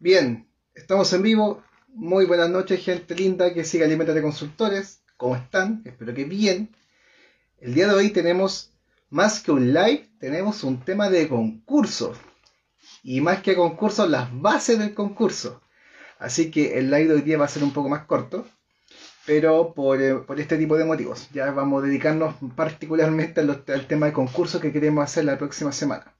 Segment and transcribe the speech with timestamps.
[0.00, 1.60] Bien, estamos en vivo.
[1.88, 5.02] Muy buenas noches, gente linda que sigue Alimentate Consultores.
[5.16, 5.82] ¿Cómo están?
[5.84, 6.72] Espero que bien.
[7.58, 8.70] El día de hoy tenemos
[9.10, 12.14] más que un live, tenemos un tema de concurso.
[13.02, 15.60] Y más que concurso, las bases del concurso.
[16.20, 18.46] Así que el live de hoy día va a ser un poco más corto,
[19.26, 21.28] pero por, eh, por este tipo de motivos.
[21.32, 25.72] Ya vamos a dedicarnos particularmente al, al tema de concurso que queremos hacer la próxima
[25.72, 26.14] semana.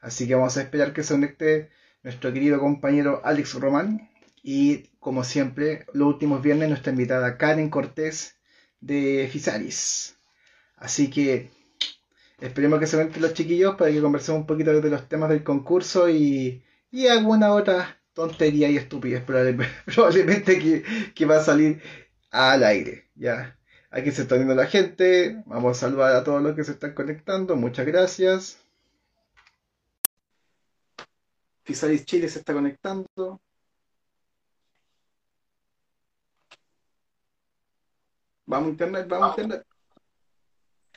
[0.00, 1.70] Así que vamos a esperar que se conecte
[2.02, 4.10] nuestro querido compañero Alex Román
[4.42, 8.36] y como siempre los últimos viernes nuestra invitada Karen Cortés
[8.80, 10.18] de Fisaris.
[10.76, 11.50] Así que
[12.40, 15.44] esperemos que se conecten los chiquillos para que conversemos un poquito de los temas del
[15.44, 19.22] concurso y, y alguna otra tontería y estupidez
[19.86, 20.84] probablemente que,
[21.14, 21.82] que va a salir
[22.30, 23.10] al aire.
[23.14, 23.58] Ya.
[23.90, 25.42] Aquí se está viendo la gente.
[25.46, 27.56] Vamos a saludar a todos los que se están conectando.
[27.56, 28.58] Muchas gracias.
[31.68, 33.42] Fisalis Chile se está conectando.
[38.46, 39.66] Vamos a internet, vamos a internet.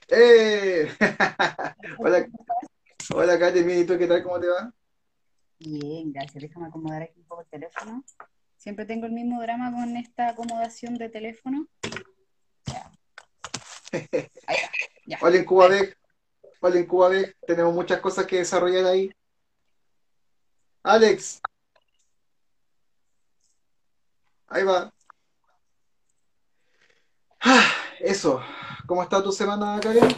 [0.07, 0.89] ¡Eh!
[1.99, 2.25] hola,
[3.13, 4.23] hola Katy, ¿y tú qué tal?
[4.23, 4.73] ¿Cómo te va?
[5.59, 6.41] Bien, gracias.
[6.41, 8.05] Déjame acomodar aquí un poco el teléfono.
[8.55, 11.67] Siempre tengo el mismo drama con esta acomodación de teléfono.
[12.67, 12.89] Ya.
[14.47, 14.69] Ahí va,
[15.05, 15.19] ya.
[15.21, 15.67] Hola en Cuba.
[16.61, 17.11] Hola en Cuba.
[17.45, 19.11] Tenemos muchas cosas que desarrollar ahí.
[20.83, 21.41] Alex.
[24.47, 24.91] Ahí va.
[27.39, 28.41] Ah, eso.
[28.87, 30.15] ¿Cómo está tu semana, Karen?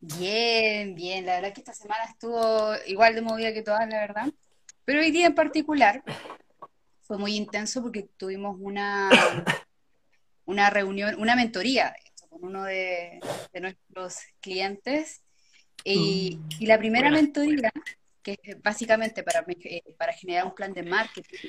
[0.00, 1.24] Bien, bien.
[1.24, 4.28] La verdad que esta semana estuvo igual de movida que todas, la verdad.
[4.84, 6.02] Pero hoy día en particular
[7.02, 9.10] fue muy intenso porque tuvimos una,
[10.44, 13.20] una reunión, una mentoría de hecho, con uno de,
[13.52, 15.22] de nuestros clientes.
[15.84, 17.70] Y, y la primera mentoría,
[18.34, 21.48] que es básicamente para, eh, para generar un plan de marketing,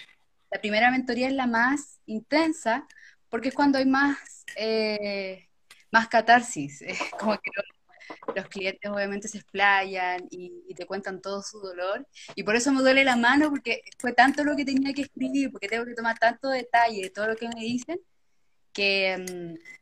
[0.52, 2.88] la primera mentoría es la más intensa
[3.30, 5.50] porque es cuando hay más, eh,
[5.92, 6.84] más catarsis.
[7.20, 12.08] Como que los, los clientes obviamente se explayan y, y te cuentan todo su dolor.
[12.36, 15.52] Y por eso me duele la mano, porque fue tanto lo que tenía que escribir,
[15.52, 18.00] porque tengo que tomar tanto detalle de todo lo que me dicen,
[18.72, 19.78] que, mm,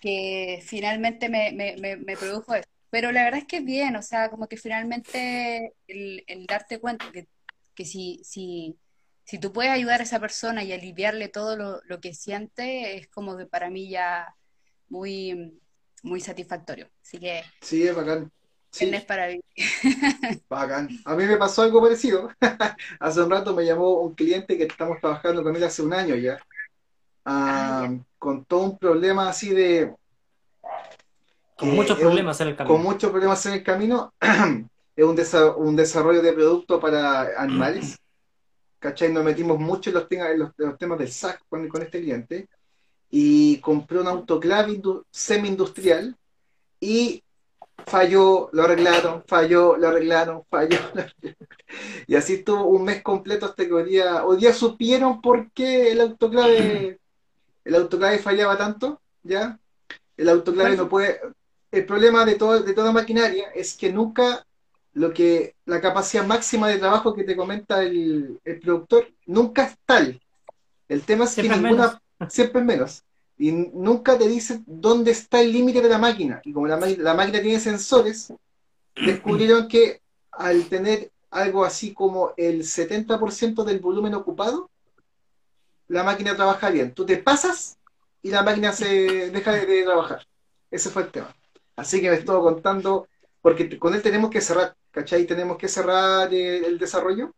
[0.00, 2.77] que finalmente me, me, me, me produjo eso.
[2.90, 6.80] Pero la verdad es que es bien, o sea, como que finalmente el, el darte
[6.80, 7.28] cuenta que,
[7.74, 8.78] que si, si,
[9.24, 13.08] si tú puedes ayudar a esa persona y aliviarle todo lo, lo que siente, es
[13.08, 14.34] como que para mí ya
[14.88, 15.60] muy,
[16.02, 16.90] muy satisfactorio.
[17.02, 18.32] Así que, Sí, es bacán.
[18.70, 19.44] Sí, viernes para vivir.
[20.48, 20.88] bacán.
[21.04, 22.30] A mí me pasó algo parecido.
[23.00, 26.14] Hace un rato me llamó un cliente que estamos trabajando con él hace un año
[26.16, 26.38] ya.
[27.24, 27.92] Ah, ah, ya.
[28.18, 29.94] con todo un problema así de
[31.58, 32.82] Con muchos problemas en el con camino.
[32.84, 34.12] muchos problemas en el camino.
[34.96, 37.98] Es un, desa- un desarrollo de producto para animales.
[38.78, 39.12] ¿Cachai?
[39.12, 41.82] Nos metimos mucho en los, temas- en los, en los temas del SAC con, con
[41.82, 42.48] este cliente.
[43.10, 46.14] Y compré un autoclave indu- semi-industrial
[46.80, 47.22] y
[47.86, 50.78] falló, lo arreglaron, falló, lo arreglaron, falló.
[50.94, 51.36] lo arreglaron.
[52.06, 55.90] Y así estuvo un mes completo hasta que hoy día, hoy día supieron por qué
[55.92, 56.98] el autoclave,
[57.64, 59.58] el autoclave fallaba tanto, ¿ya?
[60.16, 61.20] El autoclave no puede.
[61.70, 64.44] El problema de, todo, de toda maquinaria es que nunca
[64.94, 69.76] lo que la capacidad máxima de trabajo que te comenta el, el productor nunca es
[69.84, 70.20] tal.
[70.88, 73.02] El tema es que Siempre es ninguna, siempre es menos.
[73.36, 76.40] Y nunca te dice dónde está el límite de la máquina.
[76.44, 78.32] Y como la, la máquina tiene sensores,
[78.96, 80.00] descubrieron que
[80.32, 84.70] al tener algo así como el 70% del volumen ocupado,
[85.86, 86.92] la máquina trabaja bien.
[86.92, 87.78] Tú te pasas
[88.22, 90.26] y la máquina se deja de, de trabajar.
[90.70, 91.34] Ese fue el tema.
[91.78, 93.06] Así que me estuvo contando,
[93.40, 95.24] porque con él tenemos que cerrar, ¿cachai?
[95.26, 97.32] Tenemos que cerrar eh, el desarrollo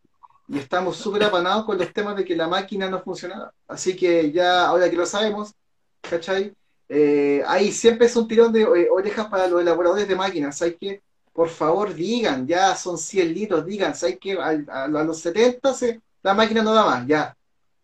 [0.48, 3.52] y estamos súper apanados con los temas de que la máquina no funcionaba.
[3.68, 5.52] Así que ya, ahora que lo sabemos,
[6.00, 6.54] ¿cachai?
[6.88, 10.56] Eh, ahí siempre es un tirón de eh, orejas para los elaboradores de máquinas.
[10.56, 11.02] ¿Sabes qué?
[11.34, 16.32] Por favor, digan, ya son 100 litros, digan, ¿sabes A, a los 70 se- la
[16.34, 17.36] máquina no da más, ya.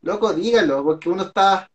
[0.02, 1.68] Loco, díganlo, porque uno está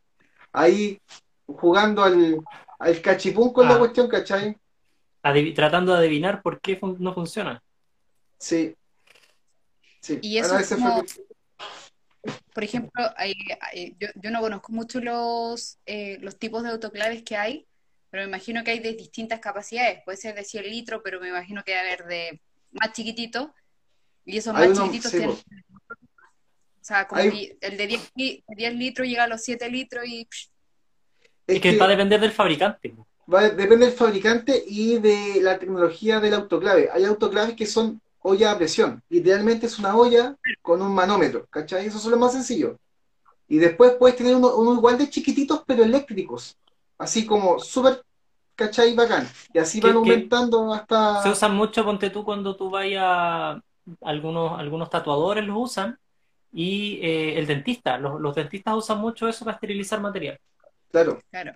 [0.51, 0.99] ahí
[1.45, 2.39] jugando al,
[2.79, 3.79] al cachipún con la Ah.
[3.79, 4.57] cuestión, ¿cachai?
[5.23, 7.61] Adiv- tratando de adivinar por qué fun- no funciona.
[8.39, 8.75] Sí.
[10.01, 10.19] Sí.
[10.21, 11.21] Y eso Bueno, es fue
[12.53, 17.23] por ejemplo, hay- hay- yo, yo no conozco mucho los, eh, los tipos de autoclaves
[17.23, 17.65] que hay,
[18.09, 20.01] pero me imagino que hay de distintas capacidades.
[20.03, 22.41] Puede ser de 100 litros, pero me imagino que debe haber de
[22.71, 23.49] más chiquititos.
[24.25, 27.87] Y esos Hay más uno- chiquititos sí, tienen, o sea, como Hay- que el de
[27.87, 30.51] 10, li- 10 litros llega a los 7 litros y es
[31.47, 32.93] Es que que va a depender del fabricante.
[33.33, 36.89] Va- depende del fabricante y de la tecnología del autoclave.
[36.93, 39.01] Hay autoclaves que son olla a presión.
[39.09, 41.85] Idealmente es una olla con un manómetro, ¿cachai?
[41.87, 42.77] Eso es lo más sencillo.
[43.47, 46.55] Y después puedes tener uno, uno igual de chiquititos, pero eléctricos.
[46.97, 48.03] Así como súper,
[48.55, 48.95] ¿cachai?
[48.95, 49.27] Bacán.
[49.53, 51.23] Y así ¿Qué- van aumentando hasta...
[51.23, 53.57] Se usan mucho, ponte tú, cuando tú vayas,
[54.01, 55.97] algunos, algunos tatuadores los usan,
[56.53, 60.37] y eh, el dentista, los, los dentistas usan mucho eso para esterilizar material.
[60.91, 61.19] Claro.
[61.31, 61.53] Claro.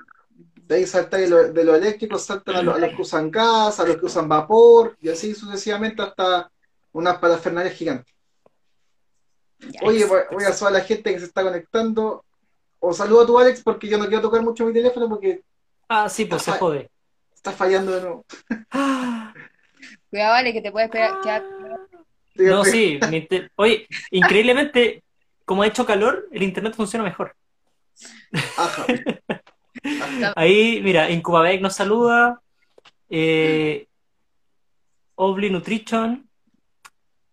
[0.67, 3.29] De ahí salta de lo, de lo eléctrico, saltan a, lo- a los que usan
[3.29, 6.49] gas, a los que usan vapor, y así sucesivamente hasta
[6.91, 8.13] unas parafernalias gigantes.
[9.83, 12.23] Oye, voy, voy a saludar a la gente que se está conectando.
[12.79, 15.43] O saludo a tu Alex porque yo no quiero tocar mucho mi teléfono porque
[15.87, 16.89] Ah, sí, pues se jode.
[17.33, 18.25] está fallando de nuevo.
[20.09, 21.43] Cuidado, vale, que te puedes pegar, quedar
[22.35, 22.99] No, sí,
[23.55, 25.03] oye, increíblemente,
[25.45, 27.35] como ha hecho calor, el internet funciona mejor.
[28.57, 28.85] Ajá.
[30.35, 32.41] Ahí, mira, Incubabek nos saluda,
[33.09, 33.87] eh,
[35.15, 36.29] Obli Nutrition,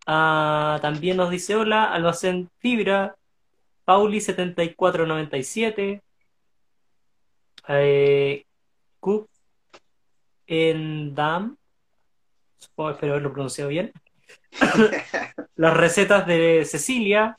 [0.05, 3.15] ah, también nos dice hola, Almacén Fibra,
[3.85, 6.01] Pauli7497,
[7.69, 8.45] eh,
[8.99, 9.29] Cook
[10.47, 11.57] Endam,
[12.57, 13.91] supongo, espero haberlo pronunciado bien,
[15.55, 17.37] las recetas de Cecilia,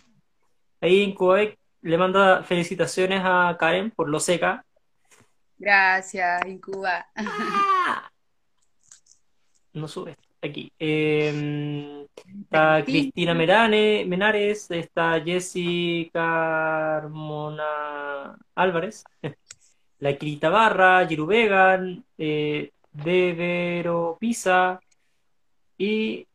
[0.81, 4.65] ahí Incubabek le manda felicitaciones a Karen por lo seca,
[5.59, 7.07] Gracias, Incuba.
[9.75, 10.17] No sube.
[10.41, 10.71] Aquí.
[10.79, 12.07] Eh,
[12.43, 17.65] está Cristina Merane, Menares, está Jessy Carmona
[18.55, 19.03] Álvarez,
[19.99, 24.79] la Kirita Barra, Giru Vegan, eh, Devero Pisa
[25.77, 26.29] y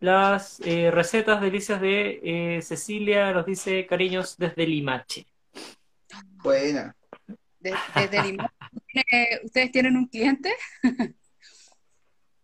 [0.00, 5.26] las eh, recetas delicias de eh, Cecilia nos dice cariños desde Limache.
[6.42, 6.94] Buena.
[7.62, 8.48] De- Desde Limón.
[8.86, 10.52] ¿Tiene- ¿Ustedes tienen un cliente?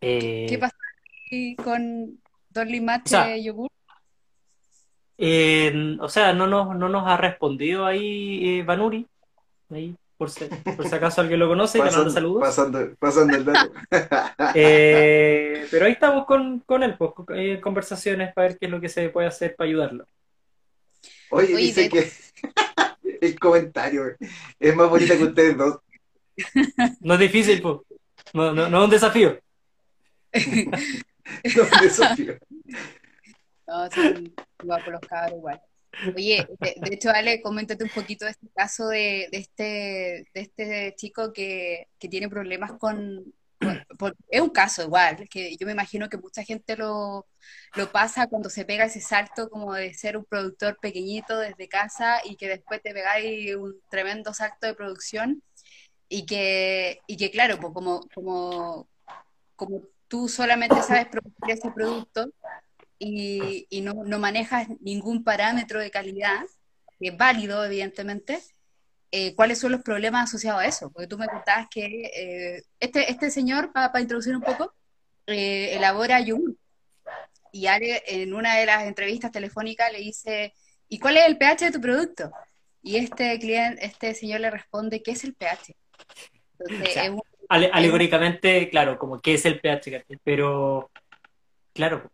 [0.01, 0.77] Eh, ¿Qué pasa
[1.31, 2.21] ahí con
[2.51, 3.71] Don Limache O sea, Yogur?
[5.19, 9.07] Eh, o sea, no nos, no nos ha respondido ahí eh, Banuri.
[9.71, 12.41] Ahí, por si, por si acaso alguien lo conoce, le manda Pasando, saludos.
[12.43, 13.73] pasando, pasando el dato.
[14.55, 18.71] Eh, pero ahí estamos con, con él, pues, con- eh, conversaciones para ver qué es
[18.73, 20.07] lo que se puede hacer para ayudarlo.
[21.31, 22.11] Oye, Oye, dice de- que
[23.21, 24.17] el comentario
[24.59, 25.79] es más bonita que ustedes dos.
[27.01, 27.79] No es difícil, pues.
[28.33, 29.39] No, no, no es un desafío.
[31.57, 32.39] No, un desafío.
[33.67, 35.61] No, son guapos los cabros igual.
[36.17, 39.65] Oye, de, de hecho, Ale, coméntate un poquito de este caso de, de este,
[40.33, 43.35] de este chico que, que tiene problemas con,
[43.99, 47.27] por- es un caso igual, que yo me imagino que mucha gente lo,
[47.77, 52.21] lo pasa cuando se pega ese salto como de ser un productor pequeñito desde casa
[52.25, 55.43] y que después te pegáis un tremendo salto de producción
[56.09, 58.89] y que, y que claro, pues como, como,
[59.57, 62.31] como tú solamente sabes producir ese producto,
[62.99, 66.43] y, y no, no manejas ningún parámetro de calidad,
[66.99, 68.41] que es válido, evidentemente,
[69.11, 70.91] eh, ¿cuáles son los problemas asociados a eso?
[70.91, 71.85] Porque tú me contabas que
[72.15, 74.75] eh, este, este señor, para introducir un poco,
[75.27, 76.55] eh, elabora yogur.
[77.53, 80.53] Y Ale, en una de las entrevistas telefónicas, le dice,
[80.89, 82.31] ¿y cuál es el pH de tu producto?
[82.83, 85.75] Y este cliente, este señor le responde, ¿qué es el pH?
[86.59, 90.91] Entonces, O sea, es un- Ale- alegóricamente, claro, como qué es el pH, pero
[91.73, 92.11] claro,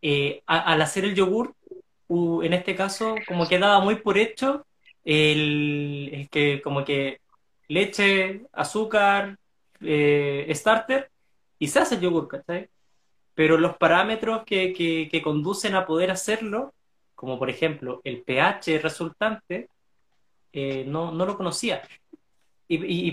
[0.00, 1.54] eh, a- al hacer el yogur,
[2.08, 4.66] en este caso, como que daba muy por hecho
[5.04, 7.20] el, que como que
[7.68, 9.38] leche, azúcar,
[9.80, 11.10] eh, starter,
[11.58, 12.68] y se hace el yogur, ¿cachai?
[13.34, 16.74] Pero los parámetros que, que, que conducen a poder hacerlo,
[17.14, 19.68] como por ejemplo el pH resultante,
[20.52, 21.82] eh, no, no lo conocía.
[22.68, 23.12] Y, y,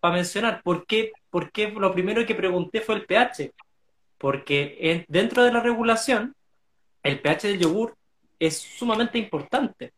[0.00, 3.52] para mencionar, ¿por qué, ¿por qué lo primero que pregunté fue el pH?
[4.18, 6.34] Porque en- dentro de la regulación,
[7.02, 7.96] el pH del yogur
[8.38, 9.92] es sumamente importante.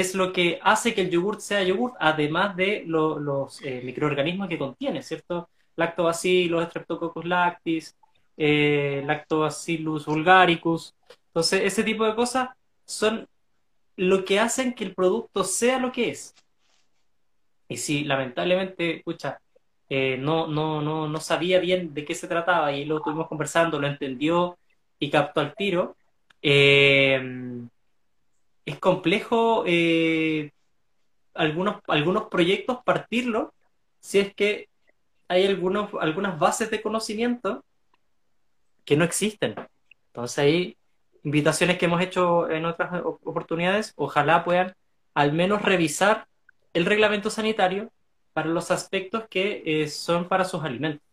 [0.00, 4.48] Es lo que hace que el yogur sea yogur, además de lo- los eh, microorganismos
[4.48, 5.48] que contiene, ¿cierto?
[5.76, 7.96] Lactobacillus, Streptococcus lactis,
[8.36, 10.94] eh, Lactobacillus vulgaricus.
[11.28, 12.48] Entonces, ese tipo de cosas
[12.86, 13.28] son
[13.96, 16.34] lo que hacen que el producto sea lo que es.
[17.68, 19.40] Y si lamentablemente, escucha,
[20.18, 23.86] no, no, no, no sabía bien de qué se trataba y lo estuvimos conversando, lo
[23.86, 24.58] entendió
[24.98, 25.96] y captó al tiro,
[26.42, 27.20] eh,
[28.64, 30.50] es complejo eh,
[31.34, 33.52] algunos, algunos proyectos partirlo
[34.00, 34.68] si es que
[35.28, 37.64] hay algunos, algunas bases de conocimiento
[38.84, 39.54] que no existen.
[40.08, 40.76] Entonces ahí,
[41.22, 44.74] invitaciones que hemos hecho en otras oportunidades, ojalá puedan
[45.14, 46.26] al menos revisar
[46.74, 47.90] el reglamento sanitario
[48.32, 51.06] para los aspectos que eh, son para sus alimentos.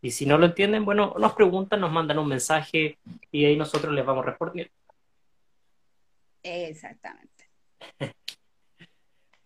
[0.00, 2.98] Y si no lo entienden, bueno, nos preguntan, nos mandan un mensaje
[3.30, 4.72] y ahí nosotros les vamos respondiendo.
[6.42, 7.48] Exactamente.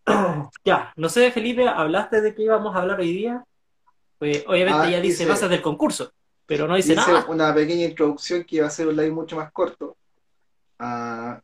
[0.65, 3.45] ya, no sé, Felipe, ¿hablaste de qué íbamos a hablar hoy día?
[4.19, 6.13] Pues obviamente Ah, ya dice bases del concurso,
[6.47, 7.27] pero no dice Hice nada.
[7.29, 9.97] una pequeña introducción que iba a ser un live mucho más corto.
[10.79, 11.41] Ah,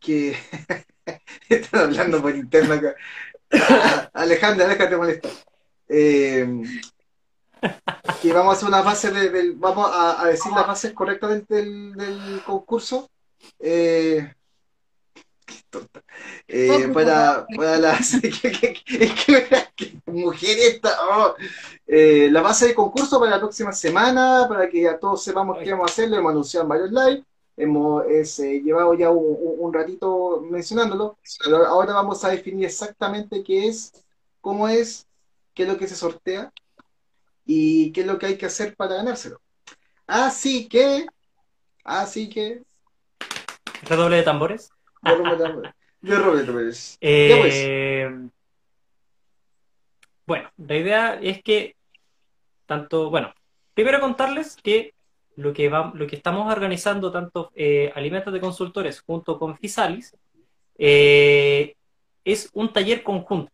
[0.00, 0.36] que
[1.48, 2.94] están hablando por interno acá.
[4.12, 5.30] Alejandra, déjate molestar.
[5.88, 6.46] Eh,
[8.22, 11.30] que vamos a hacer una base de- del, vamos a, a decir las bases correctas
[11.30, 13.08] del, del- del concurso.
[13.58, 14.32] Eh,
[15.44, 16.02] qué tonta.
[16.48, 21.34] Eh, para, para las que, que- que- es que, que mujer esta, oh.
[21.86, 25.70] Eh, la base de concurso para la próxima semana, para que ya todos sepamos qué
[25.70, 27.24] vamos a hacer, lo hemos anunciado en varios live,
[27.56, 32.66] hemos es, eh, llevado ya un, un- un ratito mencionándolo, pero ahora vamos a definir
[32.66, 33.92] exactamente qué es,
[34.40, 35.06] cómo es,
[35.54, 36.52] qué es lo que se sortea
[37.46, 39.40] y qué es lo que hay que hacer para ganárselo.
[40.06, 41.06] Así que,
[41.84, 42.62] así que,
[43.82, 44.70] Redoble de tambores.
[45.02, 45.62] Roberto
[46.02, 46.98] yo Roberto Pérez.
[47.00, 47.54] Ya pues.
[47.56, 48.28] Eh,
[50.26, 51.76] bueno, la idea es que
[52.66, 53.32] tanto, bueno,
[53.74, 54.94] primero contarles que
[55.36, 60.16] lo que va, lo que estamos organizando tanto eh, Alimentos de Consultores junto con Fisalis
[60.78, 61.76] eh,
[62.24, 63.52] es un taller conjunto,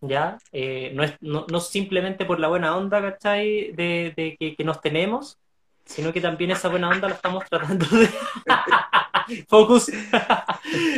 [0.00, 0.38] ¿ya?
[0.52, 3.72] Eh, no es no, no simplemente por la buena onda, ¿cachai?
[3.72, 5.38] De, de que, que nos tenemos,
[5.84, 8.08] sino que también esa buena onda la estamos tratando de...
[9.48, 9.88] Focus.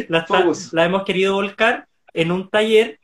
[0.08, 0.72] la, está- Focus.
[0.72, 2.98] la hemos querido volcar en un taller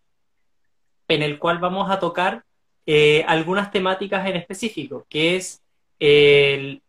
[1.09, 2.45] en el cual vamos a tocar
[2.87, 5.61] eh, algunas temáticas en específico, que es
[5.99, 6.83] el-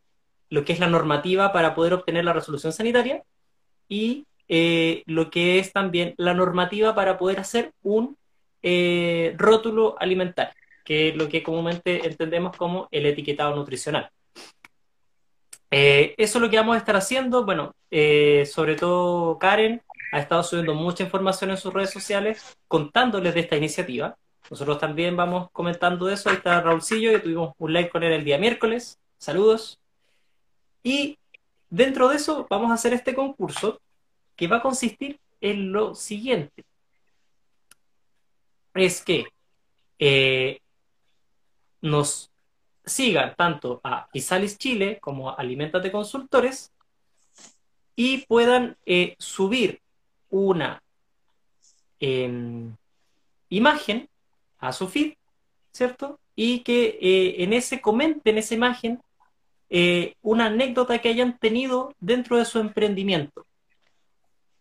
[0.49, 3.23] lo que es la normativa para poder obtener la resolución sanitaria
[3.89, 8.15] y eh, lo que es también la normativa para poder hacer un
[8.61, 14.09] eh, rótulo alimentario, que es lo que comúnmente entendemos como el etiquetado nutricional.
[15.69, 17.45] Eh, eso es lo que vamos a estar haciendo.
[17.45, 23.33] Bueno, eh, sobre todo Karen ha estado subiendo mucha información en sus redes sociales contándoles
[23.33, 24.17] de esta iniciativa.
[24.49, 26.29] Nosotros también vamos comentando eso.
[26.29, 28.97] Ahí está Raulcillo, que tuvimos un live con él el día miércoles.
[29.17, 29.79] Saludos.
[30.83, 31.17] Y
[31.69, 33.81] dentro de eso vamos a hacer este concurso
[34.37, 36.63] que va a consistir en lo siguiente.
[38.77, 39.25] Es que
[39.97, 40.59] eh,
[41.81, 42.31] nos
[42.85, 46.71] sigan tanto a Isalis Chile como a Alimentate Consultores
[47.95, 49.81] y puedan eh, subir
[50.29, 50.81] una
[51.99, 52.75] em,
[53.49, 54.07] imagen
[54.59, 55.15] a su feed,
[55.71, 56.19] ¿cierto?
[56.35, 59.01] Y que eh, en ese comenten esa imagen
[60.21, 63.45] una anécdota que hayan tenido dentro de su emprendimiento.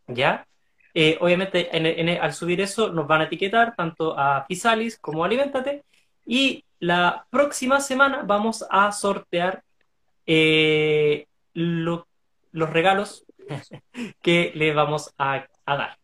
[0.09, 0.49] ¿Ya?
[0.99, 5.23] Eh, obviamente, en- en- al subir eso, nos van a etiquetar tanto a Fisalis como
[5.23, 5.85] a Alimentate.
[6.25, 9.62] Y la próxima semana vamos a sortear
[10.26, 12.09] eh, lo-
[12.53, 13.26] los regalos
[14.23, 15.99] que le vamos a, a dar.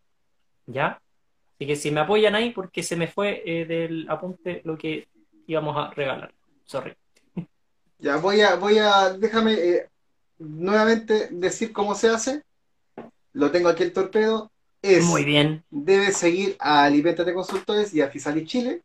[0.67, 1.01] ¿Ya?
[1.55, 5.09] Así que si me apoyan ahí, porque se me fue eh, del apunte lo que
[5.47, 6.35] íbamos a regalar.
[6.67, 6.93] Sorry.
[7.99, 9.89] Ya voy a, voy a, déjame eh,
[10.39, 12.43] nuevamente decir cómo se hace.
[13.33, 14.52] Lo tengo aquí el torpedo.
[14.83, 15.65] Es, Muy bien.
[15.71, 18.83] debes seguir a Alimentate Consultores y a Fisalis Chile.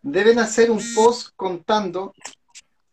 [0.00, 2.14] Deben hacer un post contando,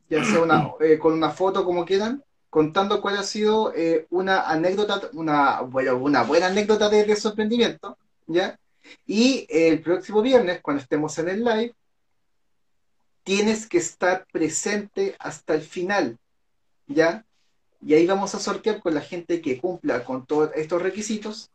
[0.09, 4.49] ya sea una, eh, con una foto como quieran, contando cuál ha sido eh, una
[4.49, 8.59] anécdota, una, bueno, una buena anécdota de, de su emprendimiento, ¿ya?
[9.05, 11.75] Y el próximo viernes, cuando estemos en el live,
[13.23, 16.17] tienes que estar presente hasta el final,
[16.87, 17.23] ¿ya?
[17.85, 21.51] Y ahí vamos a sortear con la gente que cumpla con todos estos requisitos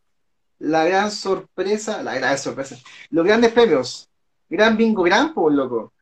[0.59, 2.77] la gran sorpresa, la gran sorpresa,
[3.11, 4.09] los grandes premios.
[4.49, 5.93] Gran bingo, gran, por loco.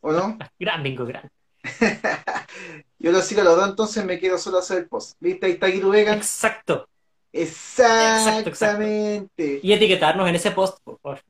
[0.00, 0.38] ¿O no?
[0.58, 1.30] Gran bingo, gran.
[2.98, 5.16] Yo lo sigo a los dos, entonces me quedo solo a hacer el post.
[5.20, 5.46] ¿Viste?
[5.46, 6.18] Ahí está Giru Vegan.
[6.18, 6.88] Exacto.
[7.32, 9.60] Exactamente.
[9.62, 11.20] Y etiquetarnos en ese post, por favor.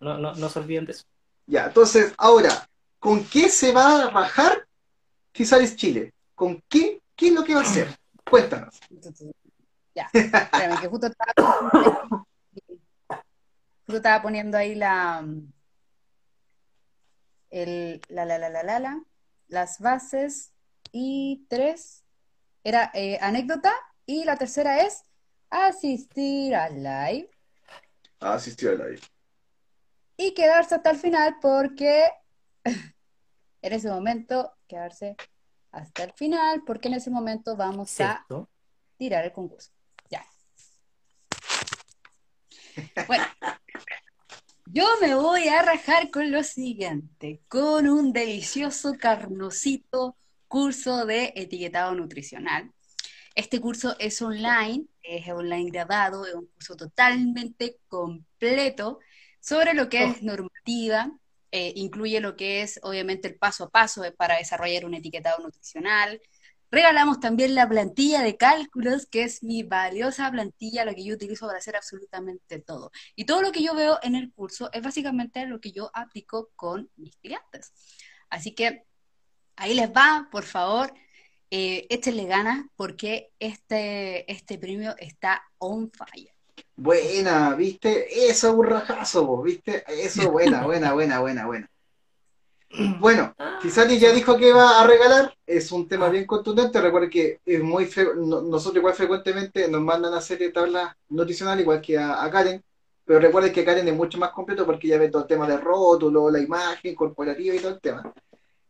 [0.00, 1.04] No, no, no se olviden de eso.
[1.46, 4.66] Ya, entonces, ahora, ¿con qué se va a bajar
[5.32, 6.12] Fisalis Chile?
[6.34, 7.00] ¿Con qué?
[7.14, 7.88] ¿Qué es lo que va a hacer?
[8.28, 8.80] Cuéntanos.
[9.94, 11.32] Ya, espérame, que justo estaba,
[13.86, 15.26] justo estaba poniendo ahí la,
[17.50, 19.02] el, la, la, la, la, la, la,
[19.48, 20.52] las bases
[20.92, 22.04] y tres
[22.62, 23.72] era eh, anécdota
[24.06, 25.02] y la tercera es
[25.50, 27.30] asistir al live
[28.20, 29.00] asistió al live.
[30.16, 32.08] y quedarse hasta el final porque
[33.62, 35.16] en ese momento quedarse
[35.72, 38.26] hasta el final porque en ese momento vamos a
[38.96, 39.70] tirar el concurso.
[40.10, 40.24] Ya.
[43.06, 43.24] Bueno,
[44.66, 50.16] Yo me voy a rajar con lo siguiente, con un delicioso carnosito
[50.48, 52.70] curso de etiquetado nutricional.
[53.34, 58.98] Este curso es online, es online grabado, es un curso totalmente completo
[59.40, 60.26] sobre lo que es Oh.
[60.26, 61.10] normativa,
[61.52, 66.20] eh, incluye lo que es obviamente el paso a paso para desarrollar un etiquetado nutricional.
[66.70, 71.46] Regalamos también la plantilla de cálculos, que es mi valiosa plantilla, la que yo utilizo
[71.46, 72.92] para hacer absolutamente todo.
[73.16, 76.50] Y todo lo que yo veo en el curso es básicamente lo que yo aplico
[76.54, 77.72] con mis clientes.
[78.28, 78.84] Así que
[79.56, 80.94] ahí les va, por favor,
[81.50, 86.32] eh, échenle ganas porque este, este premio está on fire.
[86.76, 88.28] Buena, ¿viste?
[88.30, 89.84] Eso es un rajazo, vos, ¿viste?
[89.88, 91.70] Eso, buena, buena, buena, buena, buena.
[93.00, 97.40] Bueno, Kisani ya dijo que va a regalar, es un tema bien contundente, recuerden que
[97.44, 101.98] es muy fre- no- nosotros igual frecuentemente nos mandan a hacer tablas nutricionales igual que
[101.98, 102.62] a, a Karen,
[103.04, 105.56] pero recuerden que Karen es mucho más completo porque ya ve todo el tema de
[105.58, 108.12] rótulo, la imagen corporativa y todo el tema.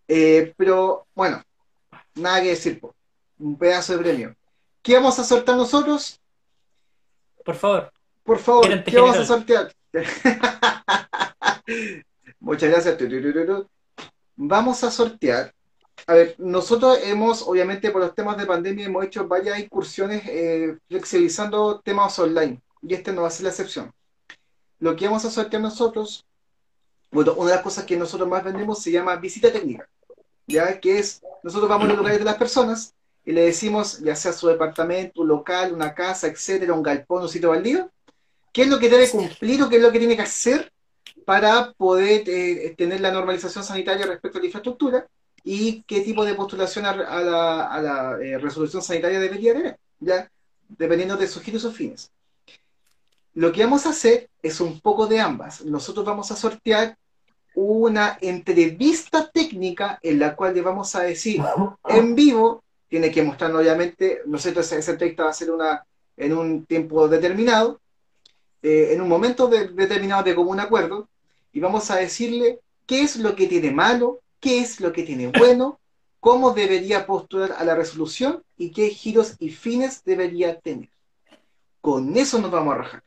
[0.09, 1.43] Eh, pero bueno,
[2.15, 2.95] nada que decir, po.
[3.39, 4.35] un pedazo de premio.
[4.83, 6.19] ¿Qué vamos a sortear nosotros?
[7.45, 7.93] Por favor,
[8.25, 9.71] Por favor, ¿qué vamos a sortear?
[12.41, 12.97] Muchas gracias.
[14.37, 15.55] Vamos a sortear.
[16.07, 20.77] A ver, nosotros hemos, obviamente por los temas de pandemia, hemos hecho varias incursiones eh,
[20.89, 22.61] flexibilizando temas online.
[22.83, 23.93] Y este no va a ser la excepción.
[24.79, 26.25] Lo que vamos a sortear nosotros,
[27.11, 29.89] bueno, una de las cosas que nosotros más vendemos se llama visita técnica.
[30.47, 32.95] Ya que es, nosotros vamos a los lugares de las personas
[33.25, 37.29] y le decimos, ya sea su departamento, un local, una casa, etcétera, un galpón, un
[37.29, 37.91] sitio baldío,
[38.53, 40.73] qué es lo que debe cumplir o qué es lo que tiene que hacer
[41.25, 45.07] para poder eh, tener la normalización sanitaria respecto a la infraestructura
[45.45, 49.79] y qué tipo de postulación a, a la, a la, eh, resolución sanitaria debería tener,
[49.99, 50.31] ya
[50.69, 52.11] dependiendo de sus giros sus fines.
[53.35, 55.65] Lo que vamos a hacer es un poco de ambas.
[55.65, 56.97] Nosotros vamos a sortear
[57.55, 61.43] una entrevista técnica en la cual le vamos a decir
[61.89, 65.85] en vivo, tiene que mostrar obviamente, nosotros esa entrevista va a ser una,
[66.17, 67.81] en un tiempo determinado,
[68.63, 71.09] eh, en un momento de- determinado de común acuerdo,
[71.53, 75.29] y vamos a decirle qué es lo que tiene malo, qué es lo que tiene
[75.29, 75.79] bueno,
[76.21, 80.89] cómo debería postular a la resolución y qué giros y fines debería tener.
[81.81, 83.03] Con eso nos vamos a rajar.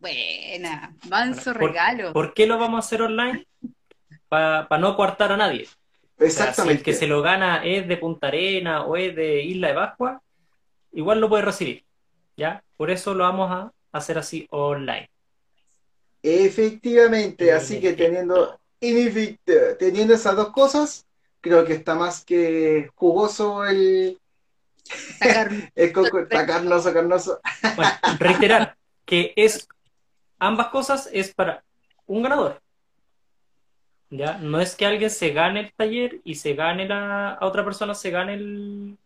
[0.00, 2.12] Buena, manso Por- regalo.
[2.12, 3.46] ¿por qué lo vamos a hacer online?
[4.28, 5.64] Para no coartar a nadie.
[5.64, 5.76] O sea,
[6.16, 6.82] si el Exactamente.
[6.84, 10.22] que se lo gana es de Punta Arena o es de Isla de Pascua,
[10.92, 11.84] igual lo puede recibir.
[12.36, 12.62] ¿Ya?
[12.76, 15.08] Por eso lo vamos a hacer así online.
[16.22, 18.58] Efectivamente, así que teniendo,
[19.78, 21.06] teniendo esas dos cosas,
[21.40, 24.18] creo que está más que jugoso el,
[25.74, 27.40] el coco, está carnoso, carnoso.
[27.76, 29.66] Bueno, reiterar que es
[30.38, 31.64] ambas cosas es para
[32.06, 32.60] un ganador.
[34.10, 34.36] ¿Ya?
[34.38, 37.94] No es que alguien se gane el taller y se gane la, a otra persona
[37.94, 38.98] se gane el,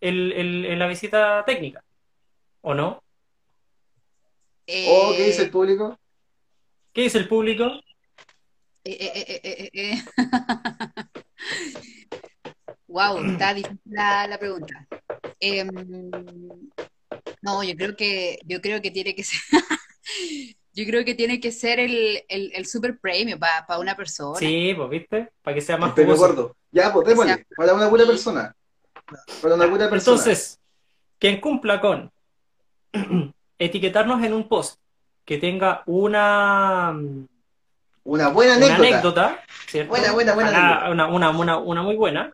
[0.00, 1.82] el, el- el- la visita técnica.
[2.62, 3.01] ¿O no?
[4.66, 5.98] ¿O qué dice el eh, público?
[6.92, 7.64] ¿Qué dice el público?
[8.84, 10.02] eh, eh, eh, eh, eh, eh.
[12.88, 14.86] Wow, está difícil la, la pregunta.
[15.40, 15.68] Em,
[17.40, 19.40] no, yo creo que yo creo que tiene que ser
[20.74, 24.38] yo creo que tiene que ser el, el, el super premio para una persona.
[24.38, 25.30] Sí, pues, ¿viste?
[25.42, 26.34] Para que sea más premio jugoso.
[26.34, 26.56] gordo.
[26.70, 28.54] Ya, pues démosle, para una buena persona.
[29.40, 30.16] Para una buena persona.
[30.18, 30.60] Entonces,
[31.18, 32.12] quien cumpla con
[33.64, 34.80] etiquetarnos en un post
[35.24, 36.96] que tenga una,
[38.04, 39.42] una buena una anécdota.
[39.66, 39.90] ¿cierto?
[39.90, 40.90] Buena, buena, buena anécdota.
[40.90, 42.32] Una, una, una, una muy buena,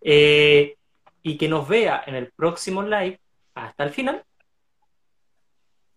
[0.00, 0.76] eh,
[1.22, 3.18] y que nos vea en el próximo live
[3.54, 4.24] hasta el final,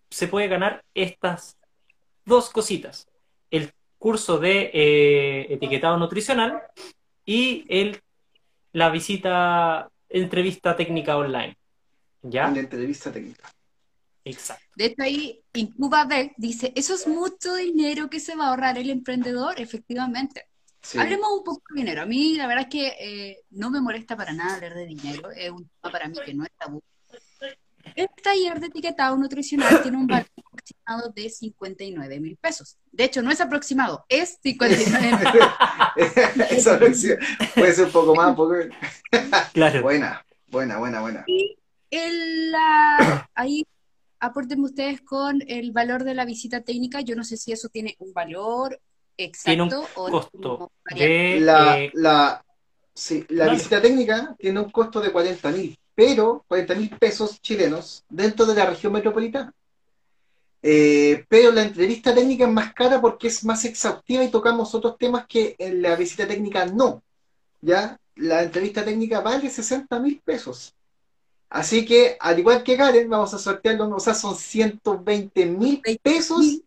[0.10, 1.58] se puede ganar estas
[2.26, 3.08] dos cositas.
[3.50, 6.62] El curso de eh, etiquetado nutricional
[7.26, 8.02] y el,
[8.74, 11.56] la visita, entrevista técnica online.
[12.22, 12.48] ¿Ya?
[12.48, 13.50] Una entrevista técnica.
[14.26, 14.64] Exacto.
[14.76, 18.90] De hecho, ahí Incubabel dice, eso es mucho dinero que se va a ahorrar el
[18.90, 20.46] emprendedor, efectivamente.
[20.82, 20.98] Sí.
[20.98, 22.02] Hablemos un poco de dinero.
[22.02, 25.30] A mí la verdad es que eh, no me molesta para nada hablar de dinero,
[25.32, 26.82] es un tema para mí que no es tabú.
[27.96, 32.78] El taller de etiquetado nutricional tiene un valor aproximado de 59 mil pesos.
[32.92, 36.38] De hecho, no es aproximado, es 59 mil.
[36.50, 36.80] Versión
[37.56, 38.56] puede ser un poco más, un poco.
[39.54, 39.82] Claro.
[39.82, 41.26] Buena, buena, buena, buena.
[41.92, 43.66] El, la- ahí
[44.24, 47.02] apórtenme ustedes con el valor de la visita técnica.
[47.02, 48.80] Yo no sé si eso tiene un valor
[49.16, 52.44] Tiene un exacto o costo de La, eh, la,
[52.94, 58.06] sí, la visita técnica tiene un costo de 40 mil, pero 40 mil pesos chilenos
[58.08, 59.54] dentro de la región metropolitana.
[60.66, 64.98] Eh, pero la entrevista técnica es más cara porque es más exhaustiva y tocamos otros
[64.98, 67.04] temas que en la visita técnica no.
[67.60, 67.98] ¿Ya?
[68.16, 70.74] La entrevista técnica vale 60 mil pesos.
[71.54, 76.62] Así que, al igual que Karen, vamos a sortearlo, o sea, son 120 mil pesos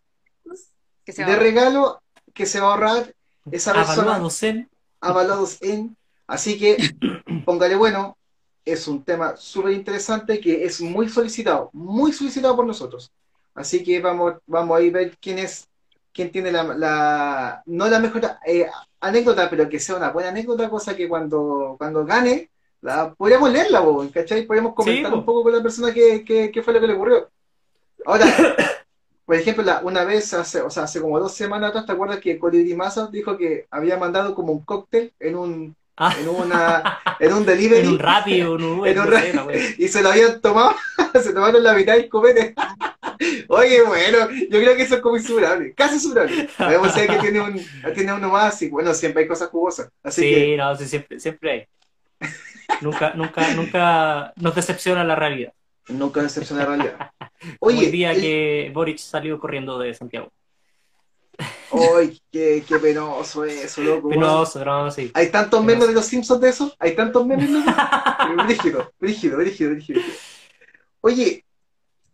[1.05, 2.01] de regalo
[2.33, 3.13] que se va a ahorrar
[3.51, 4.13] esa persona.
[4.13, 4.69] Avaluados en.
[5.01, 5.97] Avalados en.
[6.25, 6.77] Así que,
[7.45, 8.17] póngale bueno,
[8.63, 13.11] es un tema súper interesante que es muy solicitado, muy solicitado por nosotros.
[13.55, 15.67] Así que vamos, vamos a ir a ver quién es,
[16.13, 18.69] quién tiene la, no la mejor eh,
[19.01, 22.49] anécdota, pero que sea una buena anécdota, cosa que cuando, cuando gane,
[23.17, 24.45] podríamos leerla, ¿cachai?
[24.45, 27.29] Podríamos comentar un poco con la persona que, que, fue lo que le ocurrió.
[28.05, 28.25] Ahora,
[29.25, 32.19] por ejemplo, la, una vez, hace, o sea, hace como dos semanas atrás, ¿te acuerdas
[32.19, 36.15] que Colibri Massa dijo que había mandado como un cóctel en un, ah.
[36.19, 37.81] en, una, en un delivery.
[37.87, 38.95] en un rápido, un Uber,
[39.77, 40.75] y se lo habían tomado,
[41.21, 42.53] se tomaron la mitad del copete.
[43.49, 46.47] Oye, bueno, yo creo que eso es como insuperable, casi insuperable.
[46.57, 47.61] Podemos ser que tiene, un,
[47.95, 49.89] tiene uno más y bueno, siempre hay cosas jugosas.
[50.03, 51.67] Así sí, no, sí, siempre, siempre hay.
[52.81, 55.53] Nunca, nunca, nunca nos decepciona la realidad.
[55.89, 57.11] Nunca decepciona la realidad.
[57.59, 60.31] Oye, el día que Boric salió corriendo de Santiago.
[61.71, 64.09] ¡Ay, qué, qué penoso eso, loco!
[64.09, 65.11] Penoso, no, sí.
[65.13, 66.73] ¿Hay tantos memes de los Simpsons de eso?
[66.79, 67.49] ¿Hay tantos memes?
[68.45, 70.01] brígido, brígido, brígido, brígido.
[71.01, 71.45] Oye,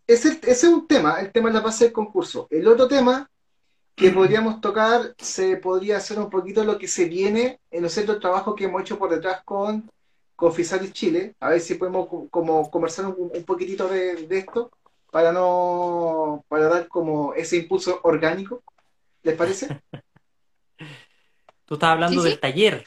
[0.07, 2.47] ese, es un tema, el tema de la base del concurso.
[2.49, 3.29] El otro tema
[3.95, 8.17] que podríamos tocar se podría hacer un poquito lo que se viene en los centros
[8.17, 9.89] de trabajo que hemos hecho por detrás con,
[10.35, 11.35] con Fisalis Chile.
[11.39, 14.71] A ver si podemos como conversar un, poquitito de, esto
[15.11, 18.63] para no para dar como ese impulso orgánico.
[19.23, 19.67] ¿Les parece?
[21.65, 22.85] Tú estás hablando del taller.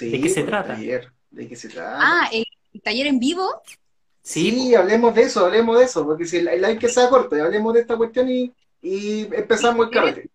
[0.00, 0.76] ¿De qué se trata?
[0.76, 1.98] ¿De qué se trata?
[2.00, 2.46] Ah, el
[2.82, 3.62] taller en vivo.
[4.22, 7.74] Sí, hablemos de eso, hablemos de eso, porque si el, like que sea corto, hablemos
[7.74, 10.30] de esta cuestión y, empezamos el carrete.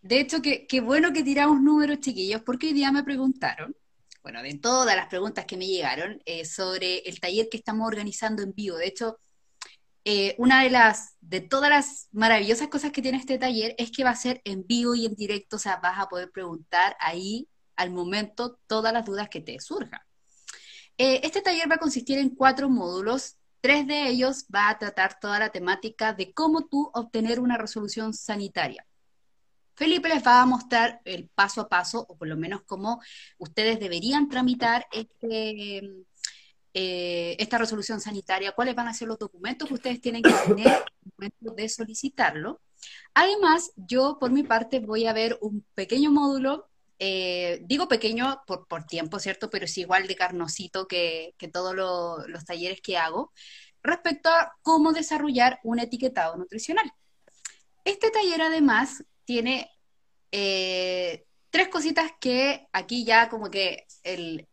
[0.00, 3.74] De hecho, qué bueno que tiramos números, chiquillos, porque hoy día me preguntaron,
[4.28, 8.42] bueno, de todas las preguntas que me llegaron, eh, sobre el taller que estamos organizando
[8.42, 8.76] en vivo.
[8.76, 9.18] De hecho,
[10.04, 14.04] eh, una de las, de todas las maravillosas cosas que tiene este taller es que
[14.04, 17.48] va a ser en vivo y en directo, o sea, vas a poder preguntar ahí
[17.74, 20.00] al momento todas las dudas que te surjan.
[20.98, 23.38] Eh, este taller va a consistir en cuatro módulos.
[23.62, 28.12] Tres de ellos va a tratar toda la temática de cómo tú obtener una resolución
[28.12, 28.87] sanitaria.
[29.78, 33.00] Felipe les va a mostrar el paso a paso, o por lo menos cómo
[33.38, 35.78] ustedes deberían tramitar este,
[36.74, 40.66] eh, esta resolución sanitaria, cuáles van a ser los documentos que ustedes tienen que tener
[40.66, 40.84] al
[41.16, 42.60] momento de solicitarlo.
[43.14, 46.68] Además, yo por mi parte voy a ver un pequeño módulo
[47.00, 49.50] eh, digo pequeño por, tiempo, ¿cierto?
[49.50, 53.32] Pero es igual de carnosito que, todos los talleres que hago,
[53.80, 56.92] respecto a cómo desarrollar un etiquetado nutricional.
[57.84, 59.70] Este taller además tiene
[60.32, 63.84] eh, tres cositas que aquí ya como que